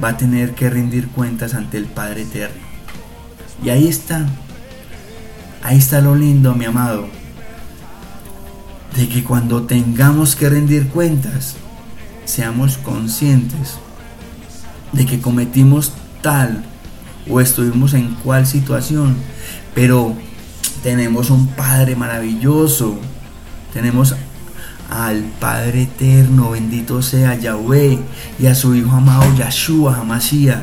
va 0.04 0.10
a 0.10 0.18
tener 0.18 0.56
que 0.56 0.70
rendir 0.70 1.10
cuentas 1.10 1.54
ante 1.54 1.78
el 1.78 1.86
Padre 1.86 2.24
Eterno. 2.24 2.62
Y 3.64 3.70
ahí 3.70 3.88
está, 3.88 4.26
ahí 5.62 5.78
está 5.78 6.02
lo 6.02 6.16
lindo, 6.16 6.54
mi 6.56 6.66
amado, 6.66 7.08
de 8.96 9.10
que 9.10 9.24
cuando 9.24 9.64
tengamos 9.64 10.36
que 10.36 10.50
rendir 10.50 10.88
cuentas, 10.88 11.58
seamos 12.26 12.78
conscientes 12.78 13.78
de 14.92 15.06
que 15.06 15.20
cometimos 15.20 15.94
tal 16.22 16.64
o 17.30 17.42
estuvimos 17.42 17.94
en 17.94 18.16
cual 18.16 18.46
situación, 18.46 19.16
pero 19.74 20.16
tenemos 20.84 21.30
un 21.30 21.48
Padre 21.48 21.96
maravilloso, 21.96 22.98
tenemos 23.72 24.16
al 24.90 25.24
Padre 25.40 25.84
eterno, 25.84 26.52
bendito 26.52 27.02
sea 27.02 27.36
Yahweh, 27.36 28.00
y 28.40 28.46
a 28.46 28.54
su 28.54 28.76
Hijo 28.76 28.92
amado 28.92 29.34
Yahshua 29.36 29.98
Hamashiach. 29.98 30.62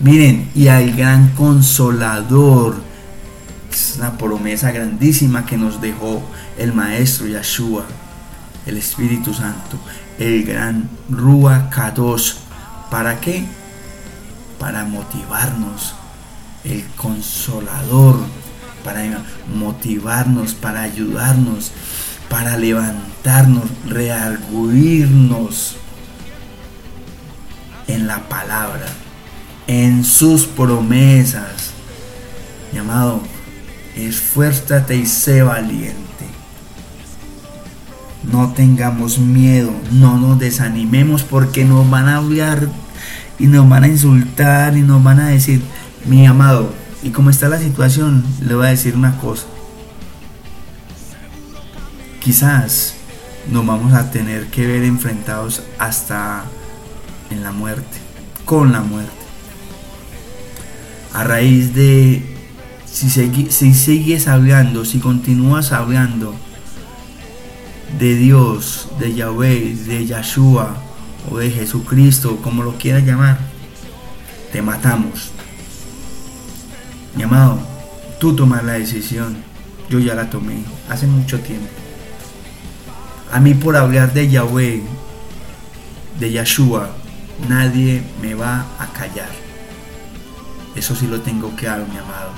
Miren, 0.00 0.50
y 0.54 0.68
al 0.68 0.92
gran 0.92 1.30
consolador, 1.30 2.76
es 3.70 3.96
una 3.98 4.16
promesa 4.16 4.70
grandísima 4.70 5.44
que 5.44 5.56
nos 5.56 5.80
dejó 5.80 6.22
el 6.56 6.72
Maestro 6.72 7.26
Yahshua, 7.26 7.84
el 8.64 8.76
Espíritu 8.76 9.34
Santo, 9.34 9.76
el 10.18 10.44
gran 10.44 10.88
Rúa 11.08 11.70
Kadosh. 11.70 12.34
¿Para 12.90 13.20
qué? 13.20 13.44
Para 14.58 14.84
motivarnos, 14.84 15.94
el 16.64 16.84
consolador, 16.96 18.16
para 18.84 19.02
motivarnos, 19.54 20.54
para 20.54 20.82
ayudarnos, 20.82 21.70
para 22.28 22.56
levantarnos, 22.56 23.64
rearguirnos 23.86 25.76
en 27.86 28.06
la 28.06 28.28
palabra, 28.28 28.86
en 29.66 30.04
sus 30.04 30.46
promesas. 30.46 31.72
Mi 32.72 32.78
amado, 32.78 33.20
esfuérzate 33.94 34.96
y 34.96 35.06
sé 35.06 35.42
valiente. 35.42 36.07
No 38.32 38.52
tengamos 38.52 39.18
miedo, 39.18 39.72
no 39.90 40.18
nos 40.18 40.38
desanimemos 40.38 41.22
porque 41.22 41.64
nos 41.64 41.88
van 41.88 42.08
a 42.08 42.16
hablar 42.16 42.68
y 43.38 43.46
nos 43.46 43.68
van 43.68 43.84
a 43.84 43.88
insultar 43.88 44.76
y 44.76 44.82
nos 44.82 45.02
van 45.02 45.20
a 45.20 45.28
decir, 45.28 45.62
mi 46.06 46.26
amado, 46.26 46.72
y 47.02 47.10
como 47.10 47.30
está 47.30 47.48
la 47.48 47.58
situación, 47.58 48.24
le 48.40 48.54
voy 48.54 48.66
a 48.66 48.70
decir 48.70 48.96
una 48.96 49.16
cosa. 49.18 49.46
Quizás 52.20 52.94
nos 53.50 53.64
vamos 53.64 53.94
a 53.94 54.10
tener 54.10 54.48
que 54.48 54.66
ver 54.66 54.84
enfrentados 54.84 55.62
hasta 55.78 56.44
en 57.30 57.42
la 57.42 57.52
muerte, 57.52 57.98
con 58.44 58.72
la 58.72 58.82
muerte. 58.82 59.12
A 61.14 61.24
raíz 61.24 61.74
de, 61.74 62.36
si, 62.84 63.08
si 63.08 63.74
sigues 63.74 64.28
hablando, 64.28 64.84
si 64.84 64.98
continúas 64.98 65.72
hablando 65.72 66.34
de 67.96 68.14
Dios, 68.14 68.88
de 68.98 69.14
Yahweh, 69.14 69.74
de 69.74 70.06
Yahshua 70.06 70.76
o 71.30 71.38
de 71.38 71.50
Jesucristo, 71.50 72.38
como 72.42 72.62
lo 72.62 72.76
quieras 72.76 73.04
llamar, 73.04 73.38
te 74.52 74.62
matamos. 74.62 75.30
Mi 77.16 77.22
amado, 77.22 77.58
tú 78.20 78.34
tomas 78.36 78.64
la 78.64 78.74
decisión. 78.74 79.36
yo 79.88 79.98
ya 79.98 80.14
la 80.14 80.28
tomé 80.28 80.64
hace 80.90 81.06
mucho 81.06 81.40
tiempo. 81.40 81.68
A 83.32 83.40
mí 83.40 83.54
por 83.54 83.76
hablar 83.76 84.12
de 84.12 84.28
Yahweh, 84.28 84.82
de 86.18 86.32
Yahshua, 86.32 86.90
nadie 87.48 88.02
me 88.20 88.34
va 88.34 88.66
a 88.78 88.86
callar. 88.92 89.30
Eso 90.76 90.94
sí 90.94 91.06
lo 91.06 91.20
tengo 91.20 91.50
claro, 91.56 91.86
mi 91.86 91.96
amado. 91.96 92.30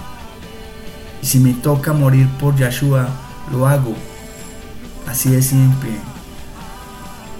Y 1.22 1.26
si 1.26 1.38
me 1.40 1.52
toca 1.54 1.92
morir 1.92 2.28
por 2.38 2.56
Yahshua, 2.56 3.08
lo 3.52 3.66
hago. 3.66 3.94
Así 5.10 5.28
de 5.28 5.42
simple. 5.42 5.90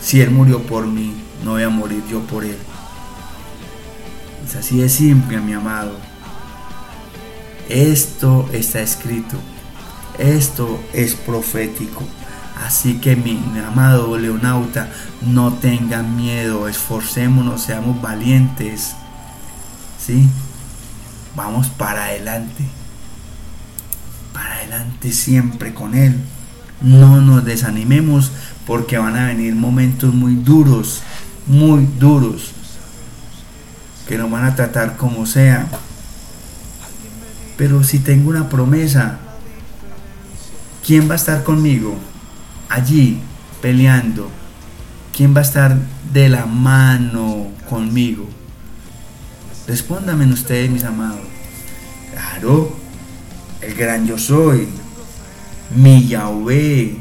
Si 0.00 0.20
Él 0.20 0.32
murió 0.32 0.60
por 0.60 0.88
mí, 0.88 1.14
no 1.44 1.52
voy 1.52 1.62
a 1.62 1.68
morir 1.68 2.02
yo 2.10 2.18
por 2.22 2.44
Él. 2.44 2.58
Es 4.44 4.56
así 4.56 4.78
de 4.78 4.88
simple, 4.88 5.38
mi 5.40 5.52
amado. 5.52 5.92
Esto 7.68 8.50
está 8.52 8.80
escrito. 8.80 9.36
Esto 10.18 10.82
es 10.92 11.14
profético. 11.14 12.02
Así 12.66 12.94
que 12.94 13.14
mi, 13.14 13.40
amado 13.64 14.18
leonauta, 14.18 14.90
no 15.22 15.52
tengan 15.52 16.16
miedo, 16.16 16.66
esforcémonos, 16.66 17.62
seamos 17.62 18.02
valientes. 18.02 18.96
¿Sí? 20.04 20.28
Vamos 21.36 21.68
para 21.68 22.06
adelante. 22.06 22.64
Para 24.32 24.56
adelante 24.56 25.12
siempre 25.12 25.72
con 25.72 25.94
Él. 25.94 26.20
No 26.80 27.20
nos 27.20 27.44
desanimemos 27.44 28.32
porque 28.66 28.98
van 28.98 29.16
a 29.16 29.26
venir 29.26 29.54
momentos 29.54 30.14
muy 30.14 30.34
duros, 30.34 31.02
muy 31.46 31.86
duros, 31.98 32.52
que 34.08 34.16
nos 34.16 34.30
van 34.30 34.44
a 34.44 34.54
tratar 34.54 34.96
como 34.96 35.26
sea. 35.26 35.68
Pero 37.56 37.84
si 37.84 37.98
tengo 37.98 38.30
una 38.30 38.48
promesa, 38.48 39.18
¿quién 40.86 41.08
va 41.08 41.14
a 41.14 41.16
estar 41.16 41.42
conmigo? 41.42 41.98
Allí, 42.68 43.20
peleando. 43.60 44.30
¿Quién 45.14 45.34
va 45.34 45.40
a 45.40 45.44
estar 45.44 45.76
de 46.12 46.28
la 46.28 46.46
mano 46.46 47.48
conmigo? 47.68 48.26
Respóndame 49.66 50.32
ustedes, 50.32 50.70
mis 50.70 50.84
amados. 50.84 51.20
Claro, 52.12 52.74
el 53.60 53.74
gran 53.74 54.06
yo 54.06 54.18
soy, 54.18 54.68
mi 55.74 56.06
Yahweh, 56.06 56.96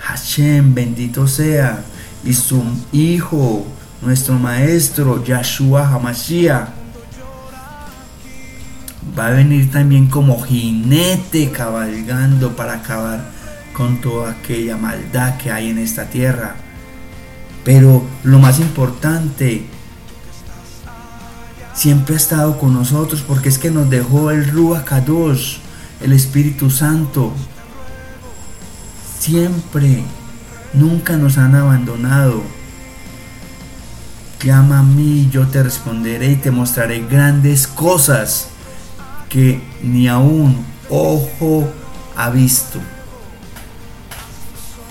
Hashem, 0.00 0.74
bendito 0.74 1.26
sea, 1.26 1.84
y 2.24 2.32
su 2.32 2.62
Hijo, 2.92 3.66
nuestro 4.02 4.38
Maestro, 4.38 5.24
Yahshua 5.24 5.88
Hamashiach 5.88 6.80
va 9.18 9.28
a 9.28 9.30
venir 9.30 9.70
también 9.70 10.06
como 10.06 10.40
jinete 10.42 11.50
cabalgando 11.50 12.54
para 12.56 12.74
acabar 12.74 13.24
con 13.72 14.00
toda 14.00 14.32
aquella 14.32 14.76
maldad 14.76 15.36
que 15.38 15.50
hay 15.50 15.70
en 15.70 15.78
esta 15.78 16.06
tierra. 16.06 16.56
Pero 17.64 18.02
lo 18.24 18.38
más 18.38 18.58
importante, 18.60 19.64
siempre 21.74 22.14
ha 22.14 22.18
estado 22.18 22.58
con 22.58 22.74
nosotros 22.74 23.22
porque 23.26 23.48
es 23.48 23.58
que 23.58 23.70
nos 23.70 23.88
dejó 23.90 24.30
el 24.30 24.50
Ruach 24.50 24.84
Kadosh, 24.84 25.58
el 26.00 26.12
Espíritu 26.12 26.70
Santo. 26.70 27.32
Siempre, 29.18 30.02
nunca 30.72 31.16
nos 31.16 31.38
han 31.38 31.54
abandonado. 31.54 32.42
Llama 34.42 34.78
a 34.78 34.82
mí, 34.82 35.28
yo 35.30 35.46
te 35.48 35.62
responderé 35.62 36.32
y 36.32 36.36
te 36.36 36.50
mostraré 36.50 37.06
grandes 37.06 37.66
cosas 37.66 38.48
que 39.28 39.62
ni 39.82 40.08
aún 40.08 40.64
ojo 40.88 41.70
ha 42.16 42.30
visto. 42.30 42.80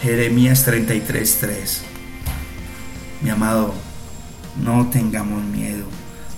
Jeremías 0.01 0.65
33:3. 0.65 1.81
Mi 3.21 3.31
amado, 3.31 3.73
no 4.63 4.87
tengamos 4.87 5.43
miedo, 5.43 5.85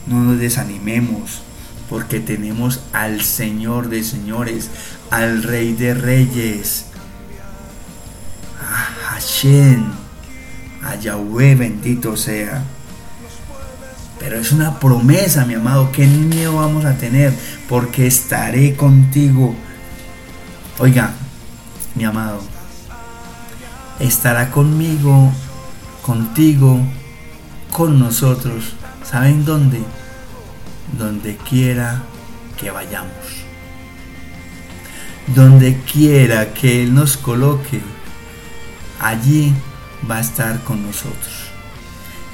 no 0.08 0.24
nos 0.24 0.40
desanimemos, 0.40 1.42
porque 1.92 2.22
tenemos 2.22 2.80
al 2.94 3.22
Señor 3.22 3.90
de 3.90 4.02
señores, 4.02 4.70
al 5.10 5.44
Rey 5.44 5.74
de 5.74 5.94
reyes, 5.94 6.86
a 8.62 9.12
Hashem, 9.12 9.92
a 10.84 10.96
Yahweh 10.96 11.56
bendito 11.56 12.16
sea. 12.16 12.64
Pero 14.20 14.40
es 14.40 14.54
una 14.54 14.80
promesa, 14.80 15.46
mi 15.46 15.56
amado. 15.56 15.92
¿Qué 15.92 16.08
miedo 16.08 16.56
vamos 16.56 16.86
a 16.86 16.96
tener? 16.96 17.34
Porque 17.68 18.08
estaré 18.08 18.74
contigo. 18.78 19.54
Oiga, 20.80 21.12
mi 21.96 22.06
amado. 22.06 22.42
Estará 24.00 24.50
conmigo, 24.50 25.30
contigo, 26.04 26.80
con 27.70 28.00
nosotros. 28.00 28.76
¿Saben 29.04 29.44
dónde? 29.44 29.84
Donde 30.98 31.38
quiera 31.38 32.04
que 32.60 32.72
vayamos. 32.72 33.12
Donde 35.28 35.78
quiera 35.92 36.54
que 36.54 36.84
Él 36.84 36.94
nos 36.94 37.18
coloque, 37.18 37.82
allí 39.00 39.54
va 40.10 40.18
a 40.18 40.22
estar 40.22 40.60
con 40.64 40.86
nosotros. 40.86 41.52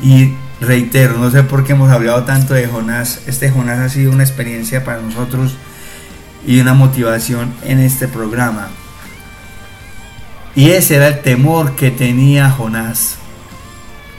Y 0.01 0.33
reitero, 0.61 1.17
no 1.17 1.31
sé 1.31 1.43
por 1.43 1.63
qué 1.63 1.73
hemos 1.73 1.91
hablado 1.91 2.23
tanto 2.23 2.53
de 2.53 2.67
Jonás. 2.67 3.21
Este 3.27 3.49
Jonás 3.49 3.79
ha 3.79 3.89
sido 3.89 4.11
una 4.11 4.23
experiencia 4.23 4.83
para 4.83 5.01
nosotros 5.01 5.55
y 6.45 6.59
una 6.59 6.73
motivación 6.73 7.53
en 7.63 7.79
este 7.79 8.07
programa. 8.07 8.69
Y 10.55 10.71
ese 10.71 10.95
era 10.95 11.07
el 11.07 11.21
temor 11.21 11.75
que 11.75 11.91
tenía 11.91 12.49
Jonás. 12.49 13.17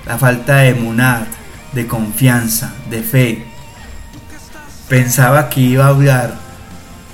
La 0.06 0.18
falta 0.18 0.58
de 0.58 0.68
emunad, 0.68 1.26
de 1.72 1.86
confianza, 1.86 2.72
de 2.88 3.02
fe. 3.02 3.44
Pensaba 4.88 5.48
que 5.48 5.60
iba 5.60 5.86
a 5.86 5.88
hablar, 5.88 6.34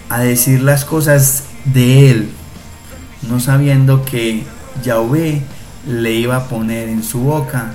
a 0.08 0.20
decir 0.20 0.62
las 0.62 0.84
cosas 0.84 1.44
de 1.64 2.10
él, 2.10 2.30
no 3.22 3.40
sabiendo 3.40 4.04
que 4.04 4.44
Yahweh 4.82 5.42
le 5.86 6.12
iba 6.12 6.36
a 6.36 6.48
poner 6.48 6.88
en 6.88 7.02
su 7.02 7.20
boca 7.20 7.72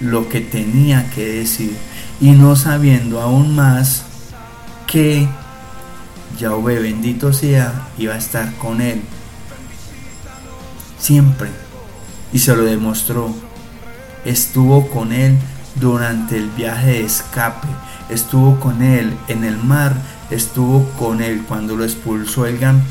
lo 0.00 0.28
que 0.28 0.40
tenía 0.40 1.10
que 1.10 1.26
decir 1.26 1.76
y 2.20 2.30
no 2.30 2.56
sabiendo 2.56 3.20
aún 3.20 3.54
más 3.54 4.04
que 4.86 5.28
Yahweh 6.38 6.78
bendito 6.80 7.32
sea 7.32 7.88
iba 7.98 8.14
a 8.14 8.18
estar 8.18 8.54
con 8.54 8.80
él 8.80 9.02
siempre. 11.00 11.48
Y 12.32 12.38
se 12.38 12.54
lo 12.54 12.64
demostró. 12.64 13.34
Estuvo 14.24 14.88
con 14.88 15.12
él 15.12 15.36
durante 15.76 16.36
el 16.36 16.48
viaje 16.50 16.92
de 16.92 17.04
escape. 17.04 17.68
Estuvo 18.08 18.58
con 18.58 18.82
él 18.82 19.16
en 19.28 19.44
el 19.44 19.58
mar 19.58 19.94
estuvo 20.30 20.88
con 20.90 21.20
él 21.20 21.42
cuando 21.46 21.76
lo 21.76 21.84
expulsó 21.84 22.46
el 22.46 22.58
gran 22.58 22.84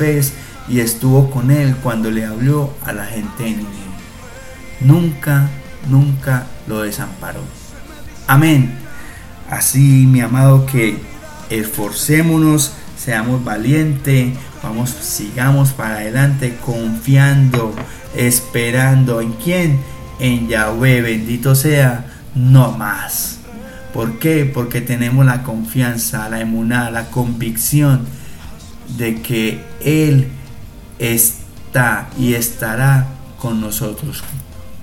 y 0.68 0.80
estuvo 0.82 1.32
con 1.32 1.52
él 1.52 1.76
cuando 1.82 2.12
le 2.12 2.26
habló 2.26 2.74
a 2.86 2.94
la 2.94 3.06
gente 3.06 3.48
en 3.48 3.66
Nunca 4.82 5.50
nunca 5.90 6.46
lo 6.68 6.82
desamparó. 6.82 7.42
Amén. 8.28 8.78
Así, 9.50 10.06
mi 10.06 10.22
amado, 10.22 10.66
que 10.66 10.98
esforcémonos, 11.50 12.74
seamos 12.98 13.44
valientes, 13.44 14.38
vamos, 14.62 14.92
sigamos 14.92 15.72
para 15.72 15.96
adelante 15.96 16.58
confiando, 16.64 17.74
esperando. 18.16 19.22
En 19.22 19.34
quién, 19.34 19.80
en 20.20 20.48
Yahweh, 20.48 21.02
bendito 21.02 21.56
sea, 21.56 22.19
no 22.40 22.72
más. 22.72 23.40
¿Por 23.94 24.20
qué? 24.20 24.46
Porque 24.46 24.82
tenemos 24.82 25.26
la 25.26 25.44
confianza, 25.44 26.30
la 26.30 26.40
emunada, 26.40 26.92
la 26.92 27.06
convicción 27.10 28.06
de 28.98 29.22
que 29.22 29.64
Él 29.82 30.30
está 31.00 32.10
y 32.18 32.34
estará 32.34 33.08
con 33.40 33.62
nosotros. 33.62 34.24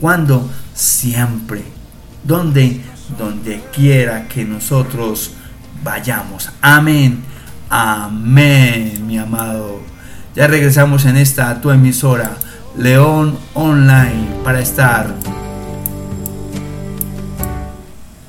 ¿Cuándo? 0.01 0.51
siempre. 0.77 1.63
Donde, 2.23 2.81
donde 3.19 3.65
quiera 3.73 4.29
que 4.29 4.45
nosotros 4.45 5.33
vayamos. 5.83 6.51
Amén. 6.61 7.23
Amén, 7.69 9.05
mi 9.07 9.19
amado. 9.19 9.81
Ya 10.35 10.47
regresamos 10.47 11.05
en 11.07 11.17
esta 11.17 11.61
tu 11.61 11.71
emisora, 11.71 12.37
León 12.77 13.39
Online, 13.55 14.29
para 14.45 14.61
estar 14.61 15.15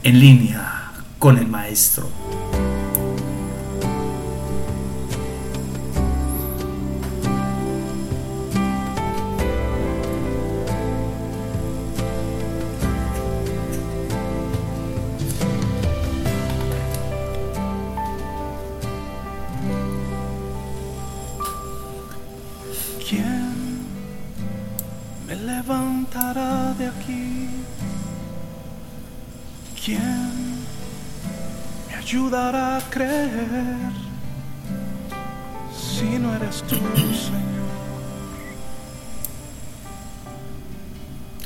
en 0.08 0.22
línea 0.22 0.94
con 1.20 1.38
el 1.38 1.48
maestro. 1.48 2.17
¿Quién 29.88 30.02
me 31.88 31.96
ayudará 31.96 32.76
a 32.76 32.82
creer 32.90 33.94
si 35.74 36.20
no 36.20 36.36
eres 36.36 36.62
tú, 36.64 36.76
Señor? 36.76 37.70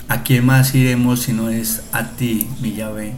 ¿A 0.08 0.24
quién 0.24 0.44
más 0.44 0.74
iremos 0.74 1.22
si 1.22 1.34
no 1.34 1.50
es 1.52 1.84
a 1.92 2.04
ti, 2.04 2.50
mi 2.62 2.74
llave? 2.74 3.14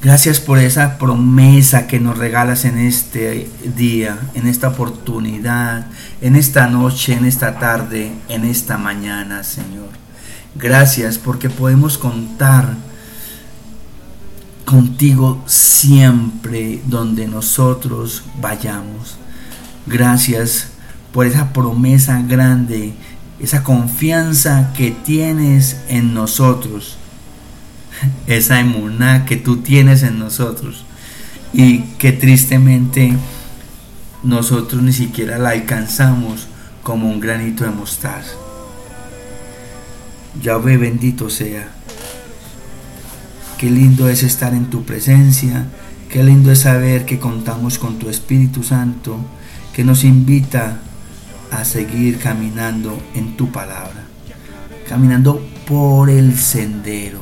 Gracias 0.00 0.40
por 0.40 0.58
esa 0.58 0.96
promesa 0.96 1.86
que 1.86 2.00
nos 2.00 2.16
regalas 2.16 2.64
en 2.64 2.78
este 2.78 3.50
día, 3.76 4.18
en 4.32 4.46
esta 4.46 4.68
oportunidad, 4.68 5.88
en 6.22 6.36
esta 6.36 6.68
noche, 6.68 7.12
en 7.12 7.26
esta 7.26 7.58
tarde, 7.58 8.12
en 8.30 8.46
esta 8.46 8.78
mañana, 8.78 9.44
Señor. 9.44 9.90
Gracias 10.54 11.18
porque 11.18 11.50
podemos 11.50 11.98
contar 11.98 12.91
contigo 14.72 15.44
siempre 15.44 16.80
donde 16.86 17.28
nosotros 17.28 18.22
vayamos. 18.40 19.18
Gracias 19.86 20.68
por 21.12 21.26
esa 21.26 21.52
promesa 21.52 22.22
grande, 22.22 22.94
esa 23.38 23.62
confianza 23.62 24.72
que 24.74 24.90
tienes 24.90 25.76
en 25.88 26.14
nosotros 26.14 26.96
esa 28.26 28.60
emuná 28.60 29.26
que 29.26 29.36
tú 29.36 29.58
tienes 29.58 30.02
en 30.02 30.18
nosotros 30.18 30.86
y 31.52 31.80
que 31.98 32.12
tristemente 32.12 33.14
nosotros 34.22 34.82
ni 34.82 34.94
siquiera 34.94 35.36
la 35.36 35.50
alcanzamos 35.50 36.46
como 36.82 37.10
un 37.10 37.20
granito 37.20 37.64
de 37.64 37.70
mostaza. 37.70 38.32
Yahvé 40.42 40.78
bendito 40.78 41.28
sea. 41.28 41.81
Qué 43.62 43.70
lindo 43.70 44.08
es 44.08 44.24
estar 44.24 44.54
en 44.54 44.70
tu 44.70 44.82
presencia, 44.82 45.66
qué 46.10 46.24
lindo 46.24 46.50
es 46.50 46.62
saber 46.62 47.06
que 47.06 47.20
contamos 47.20 47.78
con 47.78 47.96
tu 47.96 48.08
Espíritu 48.08 48.64
Santo 48.64 49.16
que 49.72 49.84
nos 49.84 50.02
invita 50.02 50.80
a 51.52 51.64
seguir 51.64 52.18
caminando 52.18 53.00
en 53.14 53.36
tu 53.36 53.52
palabra, 53.52 54.02
caminando 54.88 55.40
por 55.64 56.10
el 56.10 56.36
sendero 56.36 57.20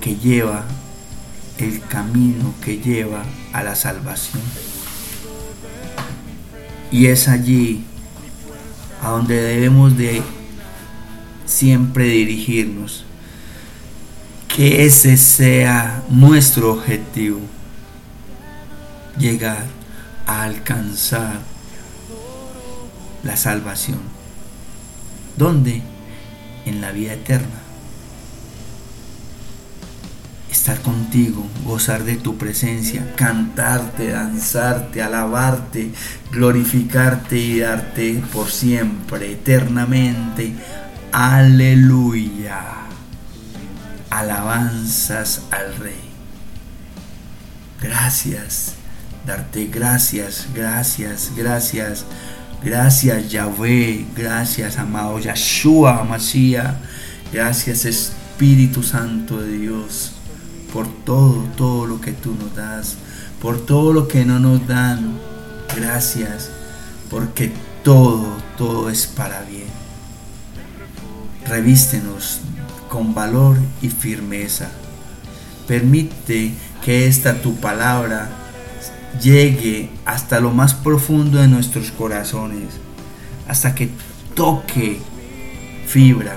que 0.00 0.16
lleva 0.16 0.64
el 1.58 1.82
camino 1.82 2.54
que 2.64 2.78
lleva 2.78 3.24
a 3.52 3.62
la 3.62 3.74
salvación. 3.74 4.42
Y 6.90 7.08
es 7.08 7.28
allí 7.28 7.84
a 9.02 9.10
donde 9.10 9.34
debemos 9.34 9.98
de 9.98 10.22
siempre 11.44 12.06
dirigirnos. 12.06 13.04
Que 14.54 14.84
ese 14.84 15.16
sea 15.16 16.02
nuestro 16.10 16.72
objetivo. 16.72 17.40
Llegar 19.18 19.66
a 20.26 20.42
alcanzar 20.44 21.40
la 23.22 23.36
salvación. 23.36 24.00
¿Dónde? 25.36 25.82
En 26.66 26.80
la 26.80 26.92
vida 26.92 27.14
eterna 27.14 27.60
estar 30.60 30.80
contigo, 30.82 31.46
gozar 31.64 32.04
de 32.04 32.16
tu 32.16 32.36
presencia, 32.36 33.14
cantarte, 33.16 34.10
danzarte, 34.10 35.02
alabarte, 35.02 35.90
glorificarte 36.30 37.38
y 37.38 37.60
darte 37.60 38.22
por 38.30 38.50
siempre, 38.50 39.32
eternamente. 39.32 40.52
Aleluya. 41.12 42.89
Alabanzas 44.10 45.42
al 45.50 45.76
Rey. 45.76 46.00
Gracias, 47.80 48.74
darte 49.26 49.66
gracias, 49.66 50.48
gracias, 50.54 51.32
gracias. 51.36 52.04
Gracias 52.62 53.30
Yahweh, 53.30 54.04
gracias 54.14 54.76
amado 54.76 55.18
Yahshua 55.18 56.04
Mashiach, 56.04 56.74
gracias 57.32 57.86
Espíritu 57.86 58.82
Santo 58.82 59.40
de 59.40 59.56
Dios 59.56 60.12
por 60.72 60.86
todo, 61.04 61.44
todo 61.56 61.86
lo 61.86 62.00
que 62.00 62.12
tú 62.12 62.34
nos 62.34 62.54
das, 62.54 62.96
por 63.40 63.64
todo 63.64 63.92
lo 63.92 64.08
que 64.08 64.24
no 64.24 64.38
nos 64.38 64.66
dan. 64.66 65.18
Gracias, 65.76 66.50
porque 67.10 67.52
todo, 67.82 68.36
todo 68.56 68.90
es 68.90 69.06
para 69.06 69.42
bien. 69.42 69.68
Revístenos 71.46 72.40
con 72.90 73.14
valor 73.14 73.56
y 73.80 73.88
firmeza. 73.88 74.68
Permite 75.66 76.52
que 76.84 77.06
esta 77.06 77.40
tu 77.40 77.56
palabra 77.56 78.28
llegue 79.22 79.88
hasta 80.04 80.40
lo 80.40 80.50
más 80.50 80.74
profundo 80.74 81.38
de 81.38 81.48
nuestros 81.48 81.90
corazones, 81.92 82.68
hasta 83.48 83.74
que 83.74 83.88
toque 84.34 85.00
fibra, 85.86 86.36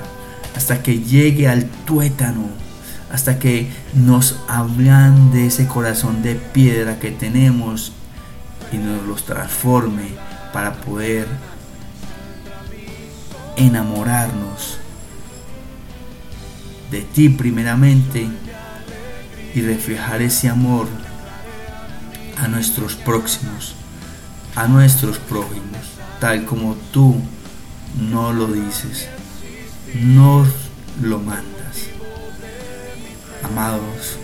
hasta 0.56 0.82
que 0.82 1.00
llegue 1.00 1.50
al 1.50 1.66
tuétano 1.66 2.64
hasta 3.14 3.38
que 3.38 3.68
nos 3.94 4.40
hablan 4.48 5.32
de 5.32 5.46
ese 5.46 5.68
corazón 5.68 6.24
de 6.24 6.34
piedra 6.34 7.00
que 7.00 7.12
tenemos 7.12 7.94
y 8.72 8.78
nos 8.78 9.06
los 9.06 9.24
transforme 9.24 10.08
para 10.52 10.74
poder 10.74 11.28
enamorarnos 13.56 14.80
de 16.94 17.02
ti 17.02 17.28
primeramente 17.28 18.30
y 19.56 19.62
reflejar 19.62 20.22
ese 20.22 20.48
amor 20.48 20.88
a 22.38 22.48
nuestros 22.48 22.94
próximos, 22.94 23.74
a 24.56 24.68
nuestros 24.68 25.18
prójimos, 25.18 25.82
tal 26.20 26.46
como 26.46 26.76
tú 26.92 27.16
no 28.00 28.32
lo 28.32 28.46
dices, 28.46 29.08
no 29.96 30.46
lo 31.02 31.18
mandas. 31.18 31.88
Amados, 33.42 34.20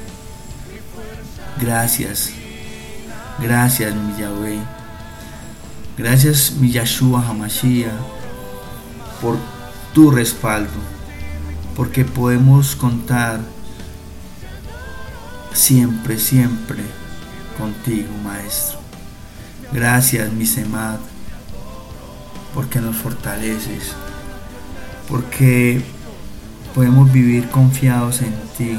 gracias, 1.60 2.30
gracias 3.42 3.96
mi 3.96 4.16
Yahweh, 4.22 4.60
gracias 5.98 6.52
mi 6.52 6.70
Yahshua 6.70 7.28
Hamashiach 7.28 7.94
por 9.20 9.38
tu 9.96 10.12
respaldo, 10.12 10.99
porque 11.80 12.04
podemos 12.04 12.76
contar 12.76 13.40
siempre, 15.54 16.20
siempre 16.20 16.84
contigo, 17.58 18.10
Maestro. 18.22 18.80
Gracias, 19.72 20.30
mi 20.34 20.46
Semad, 20.46 20.98
porque 22.54 22.82
nos 22.82 22.98
fortaleces, 22.98 23.94
porque 25.08 25.82
podemos 26.76 27.10
vivir 27.14 27.50
confiados 27.50 28.24
en 28.24 28.34
ti 28.58 28.78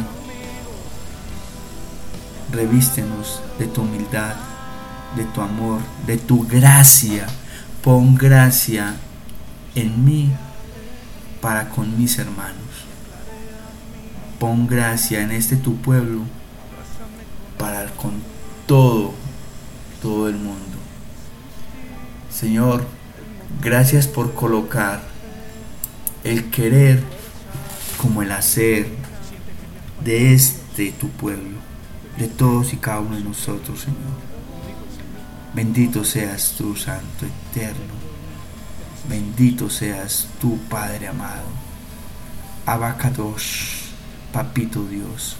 revístenos 2.53 3.40
de 3.59 3.66
tu 3.66 3.80
humildad, 3.80 4.34
de 5.16 5.24
tu 5.24 5.40
amor, 5.40 5.80
de 6.07 6.18
tu 6.18 6.46
gracia. 6.46 7.26
Pon 7.82 8.14
gracia 8.14 8.94
en 9.74 10.05
mí 10.05 10.30
para 11.40 11.70
con 11.70 11.96
mis 11.96 12.18
hermanos. 12.18 12.69
Pon 14.41 14.66
gracia 14.66 15.20
en 15.22 15.30
este 15.30 15.55
tu 15.55 15.76
pueblo 15.76 16.22
para 17.59 17.86
con 17.91 18.14
todo, 18.66 19.12
todo 20.01 20.28
el 20.28 20.36
mundo. 20.36 20.78
Señor, 22.32 22.86
gracias 23.61 24.09
por 24.09 24.32
colocar 24.32 25.03
el 26.24 26.51
querer 26.51 27.03
como 28.01 28.22
el 28.22 28.32
hacer 28.32 28.88
de 30.03 30.32
este 30.32 30.93
tu 30.93 31.11
pueblo 31.11 31.59
de 32.16 32.26
todos 32.26 32.72
y 32.72 32.78
cada 32.78 33.01
uno 33.01 33.16
de 33.16 33.24
nosotros, 33.24 33.80
Señor. 33.80 34.30
Bendito 35.55 36.05
seas 36.05 36.55
tú, 36.57 36.76
Santo 36.76 37.26
Eterno. 37.26 37.95
Bendito 39.09 39.68
seas 39.68 40.28
tú, 40.41 40.59
Padre 40.68 41.09
amado. 41.09 41.49
Abacadosh, 42.66 43.79
Papito 44.32 44.86
Dios, 44.86 45.36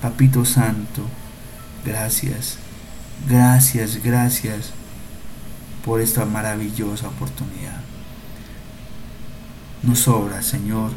Papito 0.00 0.44
Santo, 0.44 1.02
gracias, 1.84 2.58
gracias, 3.28 4.02
gracias 4.02 4.70
por 5.84 6.00
esta 6.00 6.24
maravillosa 6.24 7.08
oportunidad. 7.08 7.80
Nos 9.82 10.00
sobra, 10.00 10.42
Señor, 10.42 10.92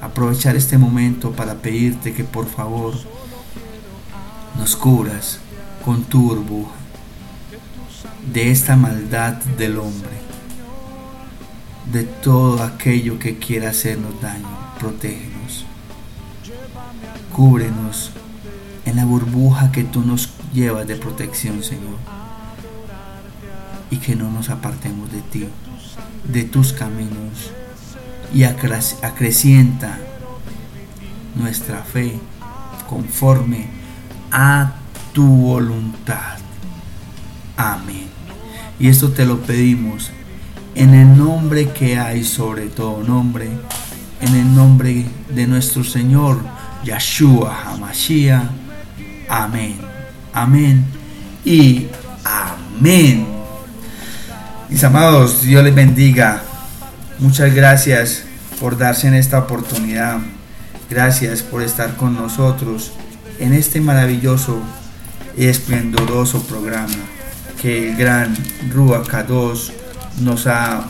aprovechar 0.00 0.56
este 0.56 0.78
momento 0.78 1.32
para 1.32 1.54
pedirte 1.54 2.12
que 2.12 2.24
por 2.24 2.46
favor 2.46 2.94
nos 4.58 4.76
cubras 4.76 5.38
con 5.84 6.04
tu 6.04 6.22
burbuja 6.22 6.74
de 8.32 8.50
esta 8.50 8.76
maldad 8.76 9.34
del 9.58 9.78
hombre, 9.78 10.10
de 11.92 12.04
todo 12.04 12.62
aquello 12.62 13.18
que 13.18 13.38
quiera 13.38 13.70
hacernos 13.70 14.20
daño. 14.20 14.46
Protégenos. 14.78 15.35
Cúbrenos 17.36 18.12
en 18.86 18.96
la 18.96 19.04
burbuja 19.04 19.70
que 19.70 19.84
tú 19.84 20.00
nos 20.00 20.30
llevas 20.54 20.86
de 20.86 20.96
protección, 20.96 21.62
Señor. 21.62 21.98
Y 23.90 23.98
que 23.98 24.16
no 24.16 24.30
nos 24.30 24.48
apartemos 24.48 25.12
de 25.12 25.20
ti, 25.20 25.46
de 26.32 26.44
tus 26.44 26.72
caminos. 26.72 27.52
Y 28.32 28.44
acrecienta 28.44 29.98
nuestra 31.34 31.82
fe 31.82 32.18
conforme 32.88 33.68
a 34.32 34.72
tu 35.12 35.26
voluntad. 35.26 36.38
Amén. 37.58 38.06
Y 38.78 38.88
esto 38.88 39.10
te 39.10 39.26
lo 39.26 39.42
pedimos 39.42 40.10
en 40.74 40.94
el 40.94 41.18
nombre 41.18 41.70
que 41.70 41.98
hay 41.98 42.24
sobre 42.24 42.68
todo 42.68 43.02
nombre, 43.02 43.50
en 44.22 44.34
el 44.34 44.54
nombre 44.54 45.04
de 45.28 45.46
nuestro 45.46 45.84
Señor 45.84 46.55
Yeshua 46.86 47.52
HaMashiach. 47.64 48.48
Amén. 49.28 49.76
Amén. 50.32 50.84
Y 51.44 51.88
amén. 52.24 53.26
Mis 54.68 54.84
amados, 54.84 55.42
Dios 55.42 55.64
les 55.64 55.74
bendiga. 55.74 56.42
Muchas 57.18 57.52
gracias 57.52 58.22
por 58.60 58.78
darse 58.78 59.08
en 59.08 59.14
esta 59.14 59.38
oportunidad. 59.38 60.18
Gracias 60.88 61.42
por 61.42 61.62
estar 61.62 61.96
con 61.96 62.14
nosotros 62.14 62.92
en 63.40 63.52
este 63.52 63.80
maravilloso 63.80 64.60
y 65.36 65.46
esplendoroso 65.46 66.42
programa 66.44 66.94
que 67.60 67.90
el 67.90 67.96
gran 67.96 68.36
Ruach 68.72 69.08
Kadosh 69.08 69.70
nos 70.20 70.46
ha 70.46 70.84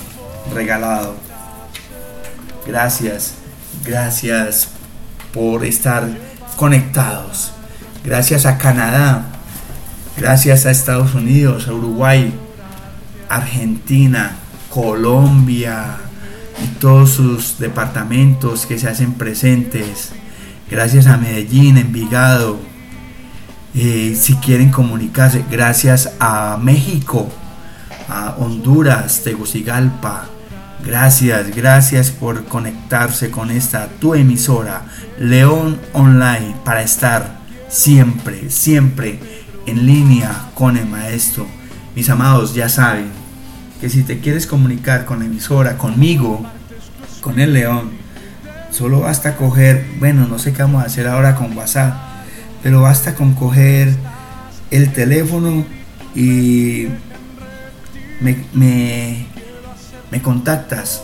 regalado. 0.53 1.17
Gracias, 2.67 3.35
gracias 3.85 4.76
por 5.37 5.67
estar 5.67 6.09
conectados. 6.57 7.53
Gracias 8.03 8.47
a 8.47 8.57
Canadá, 8.57 9.27
gracias 10.17 10.65
a 10.65 10.71
Estados 10.71 11.15
Unidos, 11.15 11.69
a 11.69 11.75
Uruguay, 11.75 12.33
Argentina, 13.29 14.37
Colombia 14.71 15.99
y 16.65 16.69
todos 16.79 17.11
sus 17.11 17.59
departamentos 17.59 18.65
que 18.65 18.79
se 18.79 18.89
hacen 18.89 19.13
presentes. 19.13 20.13
Gracias 20.71 21.07
a 21.07 21.19
Medellín, 21.19 21.77
Envigado. 21.77 22.59
Eh, 23.75 24.17
si 24.19 24.37
quieren 24.37 24.71
comunicarse, 24.71 25.45
gracias 25.51 26.13
a 26.19 26.57
México, 26.59 27.29
a 28.09 28.37
Honduras, 28.39 29.21
Tegucigalpa. 29.23 30.31
Gracias, 30.85 31.55
gracias 31.55 32.11
por 32.11 32.45
conectarse 32.45 33.31
con 33.31 33.51
esta 33.51 33.89
tu 34.01 34.15
emisora, 34.15 34.83
León 35.19 35.81
Online, 35.93 36.55
para 36.65 36.83
estar 36.83 37.39
siempre, 37.69 38.51
siempre 38.51 39.19
en 39.67 39.87
línea 39.87 40.51
con 40.55 40.77
el 40.77 40.87
maestro. 40.87 41.47
Mis 41.95 42.09
amados, 42.09 42.55
ya 42.55 42.69
saben 42.69 43.09
que 43.81 43.91
si 43.91 44.03
te 44.03 44.21
quieres 44.21 44.47
comunicar 44.47 45.05
con 45.05 45.19
la 45.19 45.25
emisora, 45.25 45.77
conmigo, 45.77 46.45
con 47.21 47.41
el 47.41 47.53
León, 47.53 47.91
solo 48.71 49.01
basta 49.01 49.37
coger, 49.37 49.85
bueno, 49.99 50.27
no 50.29 50.39
sé 50.39 50.53
qué 50.53 50.63
vamos 50.63 50.83
a 50.83 50.87
hacer 50.87 51.09
ahora 51.09 51.35
con 51.35 51.57
WhatsApp, 51.57 51.95
pero 52.63 52.83
basta 52.83 53.15
con 53.15 53.35
coger 53.35 53.95
el 54.71 54.93
teléfono 54.93 55.65
y 56.15 56.87
me, 58.21 59.27
contactas. 60.23 61.03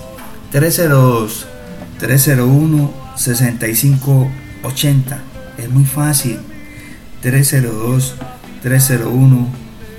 302 0.50 1.46
301 1.98 2.92
6580 3.16 5.18
es 5.58 5.70
muy 5.70 5.84
fácil. 5.84 6.38
302 7.20 8.16
301 8.62 9.48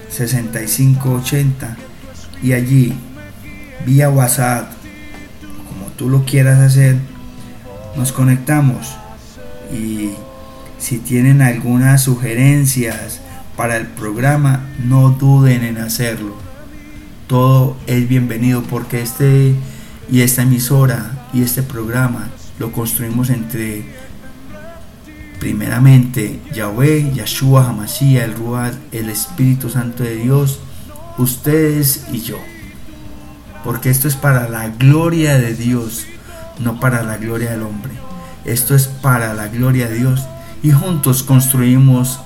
6580 0.09 1.77
y 2.41 2.53
allí 2.53 2.93
vía 3.85 4.09
WhatsApp 4.09 4.71
como 5.69 5.91
tú 5.91 6.09
lo 6.09 6.25
quieras 6.25 6.59
hacer 6.59 6.97
nos 7.95 8.11
conectamos. 8.11 8.97
Y 9.71 10.09
si 10.77 10.99
tienen 10.99 11.41
algunas 11.41 12.03
sugerencias 12.03 13.21
para 13.55 13.77
el 13.77 13.87
programa 13.87 14.67
no 14.83 15.11
duden 15.11 15.63
en 15.63 15.77
hacerlo 15.77 16.42
todo 17.33 17.75
es 17.87 18.07
bienvenido 18.07 18.61
porque 18.61 19.01
este 19.01 19.55
y 20.07 20.21
esta 20.21 20.43
emisora 20.43 21.29
y 21.33 21.41
este 21.41 21.63
programa 21.63 22.29
lo 22.59 22.71
construimos 22.71 23.31
entre 23.31 23.83
primeramente 25.39 26.39
Yahweh, 26.53 27.11
Yahshua, 27.15 27.69
Hamashiach, 27.69 28.23
el 28.23 28.35
Ruach, 28.35 28.75
el 28.91 29.09
Espíritu 29.09 29.71
Santo 29.71 30.03
de 30.03 30.17
Dios, 30.17 30.59
ustedes 31.17 32.05
y 32.11 32.21
yo. 32.21 32.37
Porque 33.63 33.89
esto 33.89 34.07
es 34.07 34.15
para 34.15 34.47
la 34.47 34.69
gloria 34.69 35.39
de 35.39 35.55
Dios, 35.55 36.05
no 36.59 36.79
para 36.79 37.01
la 37.01 37.17
gloria 37.17 37.49
del 37.49 37.63
hombre. 37.63 37.93
Esto 38.45 38.75
es 38.75 38.85
para 38.85 39.33
la 39.33 39.47
gloria 39.47 39.87
de 39.87 39.95
Dios 39.95 40.21
y 40.61 40.69
juntos 40.69 41.23
construimos 41.23 42.19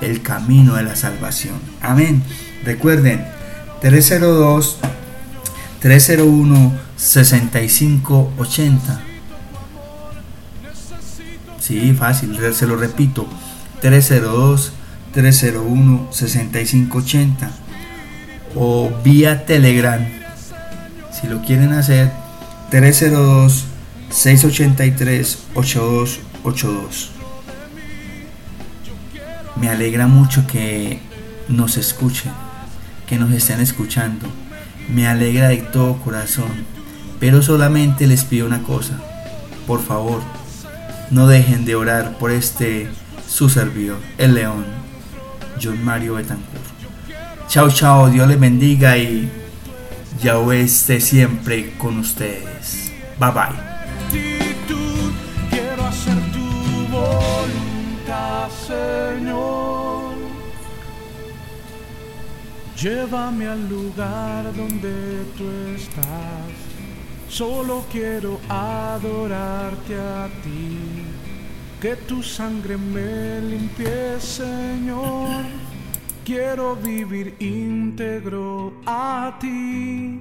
el 0.00 0.22
camino 0.22 0.76
de 0.76 0.84
la 0.84 0.94
salvación. 0.94 1.56
Amén. 1.80 2.22
Recuerden, 2.64 3.41
302 3.82 4.78
301 5.80 6.72
6580. 6.96 9.00
Sí, 11.58 11.92
fácil, 11.92 12.38
se 12.54 12.66
lo 12.68 12.76
repito. 12.76 13.26
302 13.80 14.72
301 15.12 16.08
6580 16.12 17.50
o 18.54 18.88
vía 19.02 19.44
Telegram. 19.46 20.00
Si 21.10 21.26
lo 21.26 21.42
quieren 21.42 21.72
hacer 21.72 22.12
302 22.70 23.64
683 24.10 25.38
8282. 25.54 27.10
Me 29.56 29.68
alegra 29.68 30.06
mucho 30.06 30.46
que 30.46 31.00
nos 31.48 31.76
escuchen 31.76 32.30
que 33.06 33.18
nos 33.18 33.32
estén 33.32 33.60
escuchando. 33.60 34.26
Me 34.88 35.06
alegra 35.06 35.48
de 35.48 35.58
todo 35.58 35.96
corazón, 35.98 36.50
pero 37.20 37.42
solamente 37.42 38.06
les 38.06 38.24
pido 38.24 38.46
una 38.46 38.62
cosa. 38.62 38.94
Por 39.66 39.82
favor, 39.82 40.22
no 41.10 41.26
dejen 41.26 41.64
de 41.64 41.74
orar 41.74 42.18
por 42.18 42.30
este 42.30 42.88
su 43.28 43.48
servidor, 43.48 43.98
el 44.18 44.34
león, 44.34 44.64
John 45.62 45.82
Mario 45.84 46.14
Betancourt. 46.14 46.62
Chao, 47.48 47.70
chao, 47.70 48.08
Dios 48.08 48.28
les 48.28 48.40
bendiga 48.40 48.96
y 48.96 49.30
Yahweh 50.22 50.62
esté 50.62 51.00
siempre 51.00 51.74
con 51.78 51.98
ustedes. 51.98 52.92
Bye 53.18 53.30
bye. 53.30 53.72
Llévame 62.82 63.46
al 63.46 63.68
lugar 63.68 64.52
donde 64.56 65.24
tú 65.38 65.44
estás. 65.72 66.50
Solo 67.28 67.84
quiero 67.92 68.40
adorarte 68.48 69.94
a 69.94 70.28
ti. 70.42 71.04
Que 71.80 71.94
tu 71.94 72.24
sangre 72.24 72.76
me 72.76 73.40
limpie, 73.40 74.18
Señor. 74.18 75.44
Quiero 76.24 76.74
vivir 76.74 77.36
íntegro 77.38 78.72
a 78.84 79.38
ti. 79.40 80.20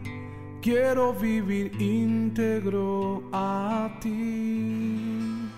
Quiero 0.62 1.14
vivir 1.14 1.72
íntegro 1.82 3.24
a 3.34 3.90
ti. 4.00 5.51